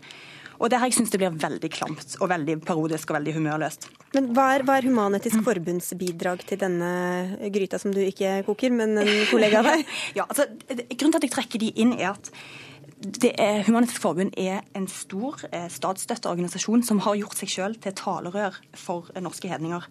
[0.59, 3.89] Og det her jeg syns det blir veldig klamt og veldig parodisk og veldig humørløst.
[4.15, 8.75] Men hva er, hva er Human-Etisk Forbunds bidrag til denne gryta som du ikke koker,
[8.75, 9.85] men en kollega av deg?
[10.19, 12.33] ja, altså, grunnen til at jeg trekker de inn, er at
[12.99, 18.57] er, Human-Etisk Forbund er en stor eh, statsstøtteorganisasjon som har gjort seg selv til talerør
[18.75, 19.87] for eh, norske hedninger.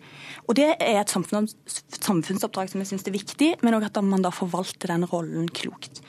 [0.48, 1.56] Og Det er et samfunns,
[2.02, 6.04] samfunnsoppdrag som jeg syns er viktig, men òg at man da forvalter den rollen klokt.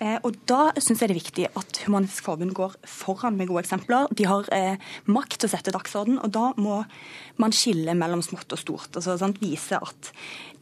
[0.00, 3.64] Eh, og Da syns jeg det er viktig at Humanistisk Forbund går foran med gode
[3.64, 4.08] eksempler.
[4.16, 6.82] De har eh, makt til å sette dagsorden, og da må
[7.42, 8.96] man skille mellom smått og stort.
[8.96, 10.12] altså sant, Vise at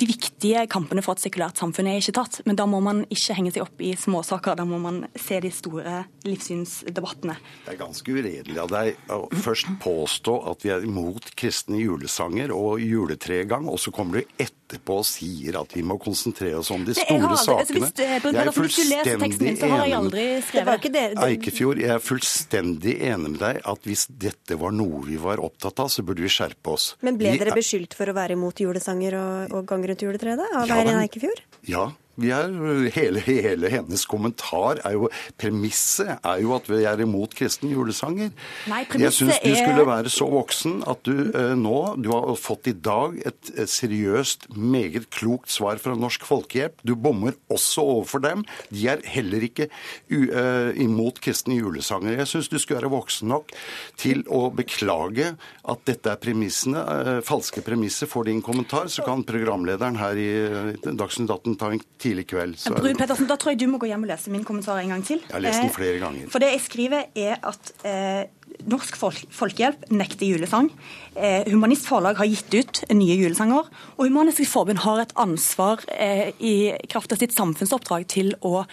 [0.00, 2.40] de viktige kampene for et sekulært samfunn er ikke tatt.
[2.48, 5.50] Men da må man ikke henge seg opp i småsaker, da må man se de
[5.54, 7.36] store livssynsdebattene.
[7.66, 12.54] Det er ganske uredelig av deg å først påstå at vi er imot kristne julesanger
[12.54, 14.40] og juletregang, og så kommer du
[14.70, 17.88] etterpå og sier at vi må konsentrere oss om de store sakene.
[17.90, 21.18] Hvis, jeg er fullstendig enig med.
[21.26, 25.82] Eikefjord, jeg er fullstendig enig med deg at hvis dette var noe vi var opptatt
[25.82, 26.94] av, så burde vi skjerpe oss.
[27.04, 30.46] Men ble vi dere beskyldt for å være imot julesanger og, og gang rundt juletreet
[30.46, 31.42] av ja, Eirin Eikefjord?
[31.68, 31.90] Ja,
[32.20, 32.52] vi er,
[32.94, 35.08] hele, hele, hennes kommentar er jo
[35.40, 38.32] Premisset er jo at vi er imot kristne julesanger.
[38.70, 42.70] Nei, jeg syns du skulle være så voksen at du eh, nå Du har fått
[42.70, 46.80] i dag et, et, seriøst, meget klokt svar fra Norsk Folkehjelp.
[46.86, 48.44] Du bommer også overfor dem.
[48.70, 49.70] De er heller ikke
[50.10, 52.18] u, eh, imot kristne julesanger.
[52.20, 53.54] Jeg syns du skulle være voksen nok
[54.00, 55.32] til å beklage
[55.70, 58.90] at dette er premissene, eh, falske premisser for din kommentar.
[58.92, 62.58] Så kan programlederen her i uh, Dagsnytt 18 ta en tid tidlig kveld.
[62.60, 64.92] Så Brun Pettersen, Da tror jeg du må gå hjem og lese min kommentar en
[64.94, 65.22] gang til.
[65.22, 66.28] Jeg har lest den eh, flere ganger.
[66.32, 68.28] For det jeg skriver, er at eh,
[68.68, 70.68] Norsk folk, Folkehjelp nekter julesang.
[71.14, 73.70] Eh, Humanist Forlag har gitt ut nye julesanger.
[73.96, 76.54] Og Humanistisk Forbund har et ansvar eh, i
[76.90, 78.64] kraft av sitt samfunnsoppdrag til å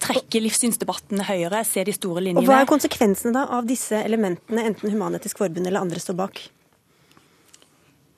[0.00, 2.44] trekke livssynsdebattene høyere, se de store linjene.
[2.44, 6.42] Og Hva er konsekvensene da av disse elementene, enten Human-Etisk Forbund eller andre står bak?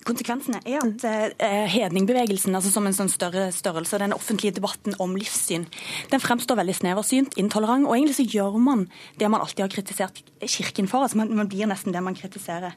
[0.03, 5.15] Konsekvensene er at eh, hedningbevegelsen altså som en sånn større størrelse, den offentlige debatten om
[5.15, 5.69] livssyn,
[6.11, 7.87] den fremstår veldig sneversynt, intolerant.
[7.87, 8.89] Og egentlig så gjør man
[9.21, 11.05] det man alltid har kritisert Kirken for.
[11.07, 12.75] altså Man, man blir nesten det man kritiserer.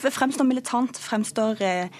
[0.00, 1.92] Fremstår militant, fremstår eh,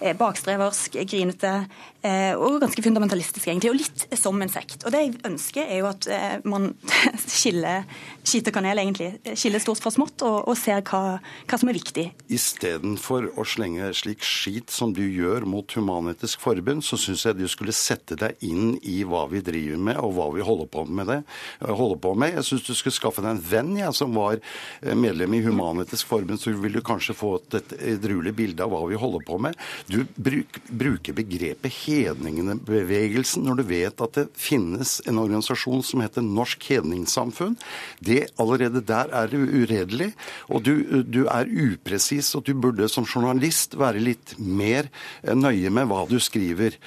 [0.00, 1.54] eh, bakstreversk, grinete
[2.02, 3.70] og ganske fundamentalistisk, egentlig.
[3.70, 4.82] Og litt som en sekt.
[4.86, 6.72] Og det jeg ønsker, er jo at eh, man
[7.36, 7.86] skiller
[8.26, 9.12] skit og kanel, egentlig.
[9.38, 12.06] Skiller stort fra smått, og, og ser hva, hva som er viktig.
[12.32, 17.46] Istedenfor å slenge slik skit som du gjør mot Human-Etisk Forbund, så syns jeg du
[17.50, 21.10] skulle sette deg inn i hva vi driver med, og hva vi holder på med.
[21.10, 21.20] det.
[21.66, 22.36] Holder på med.
[22.38, 26.10] Jeg syns du skulle skaffe deg en venn jeg, som var eh, medlem i Human-Etisk
[26.10, 29.58] Forbund, så vil du kanskje få et edruelig bilde av hva vi holder på med.
[29.90, 36.24] Du bruk, bruker begrepet hedningebevegelsen når du vet at det finnes en organisasjon som heter
[36.24, 37.56] Norsk Hedningssamfunn.
[38.00, 40.12] Det allerede der er uredelig,
[40.48, 44.90] og du, du er upresis, og du burde som journalist være litt mer
[45.22, 46.78] nøye med hva du skriver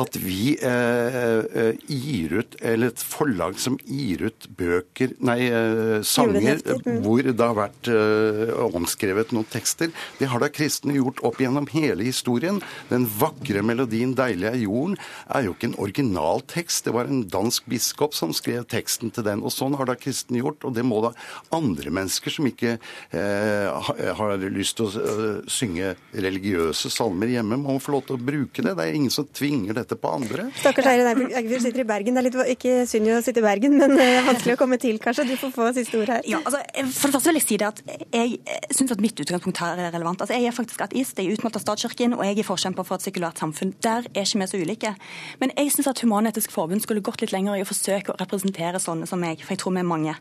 [0.00, 5.98] at vi eh, eh, gir ut, eller et forlag som gir ut bøker, nei, eh,
[6.06, 7.00] sanger mm.
[7.04, 9.92] hvor det har vært eh, omskrevet noen tekster.
[10.18, 12.60] Det har da kristne gjort opp gjennom hele historien.
[12.90, 16.86] Den vakre melodien 'Deilig er jorden' er jo ikke en original tekst.
[16.86, 19.44] Det var en dansk biskop som skrev teksten til den.
[19.44, 21.12] Og sånn har da kristne gjort, og det må da
[21.54, 22.78] andre mennesker som ikke
[23.12, 28.22] eh, har lyst til å uh, synge religiøse salmer hjemme, må få lov til å
[28.22, 28.74] bruke det.
[28.78, 30.48] Det er ingen som tvinger det dette på andre.
[30.60, 32.16] Stakkars Eirin Eikefjord sitter i Bergen.
[32.16, 34.98] Det er litt, ikke synd å sitte i Bergen, men uh, vanskelig å komme til,
[35.02, 35.26] kanskje.
[35.32, 36.26] Du får få siste ord her.
[36.28, 36.62] Ja, altså,
[36.94, 38.38] for det første vil jeg si det at jeg
[38.74, 40.22] syns at mitt utgangspunkt her er relevant.
[40.24, 42.98] Altså, jeg er faktisk ateist, jeg er utmålt av statskirken, og jeg er forkjemper for
[42.98, 43.74] et sekulært samfunn.
[43.84, 44.94] Der er ikke vi så ulike.
[45.42, 48.80] Men jeg syns at Human-Etisk Forbund skulle gått litt lenger i å forsøke å representere
[48.82, 50.16] sånne som meg, for jeg tror vi er mange.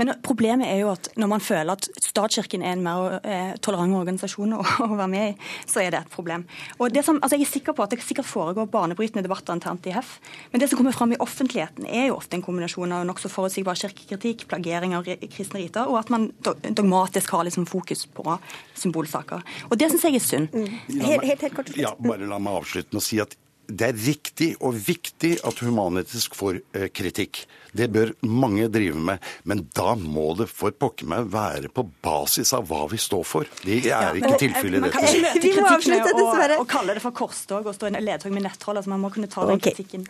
[0.00, 3.96] Men problemet er jo at når man føler at statskirken er en mer eh, tolerant
[4.00, 6.46] organisasjon å, å, være med i, så er det et problem.
[6.78, 9.54] Og det som, altså Jeg er sikker på at det sikkert foregår barne banebrytende debatter
[9.54, 10.18] internt i HEF.
[10.50, 13.78] Men det som kommer fram i offentligheten, er jo ofte en kombinasjon av nokså forutsigbar
[13.78, 18.38] kirkekritikk, plagering av kristne riter, og at man dogmatisk har liksom fokus på
[18.74, 19.44] symbolsaker.
[19.70, 20.54] Og det syns jeg er synd.
[20.54, 21.02] Mm.
[21.02, 21.74] Helt, helt, helt kort.
[21.76, 23.36] Ja, bare la meg avslutte med å si at
[23.66, 27.42] det er riktig og viktig at human-etisk får eh, kritikk.
[27.76, 29.24] Det bør mange drive med.
[29.44, 33.50] Men da må det for pokker meg være på basis av hva vi står for.
[33.64, 36.56] Det er Ja, ikke men, tilfellet i Man kan ikke møte Vi må kritikken med
[36.56, 38.80] å, å kalle det for korstog og stå i en ledtog med nettroll.
[38.80, 40.06] Altså, man må kunne ta den kritikken.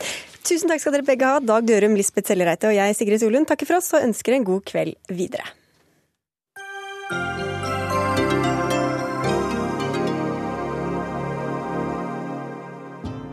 [0.47, 1.43] Tusen takk skal dere begge ha.
[1.43, 4.67] Dag Dørum, Lisbeth Sellereite og jeg, Sigrid Solund, takker for oss og ønsker en god
[4.69, 5.49] kveld videre.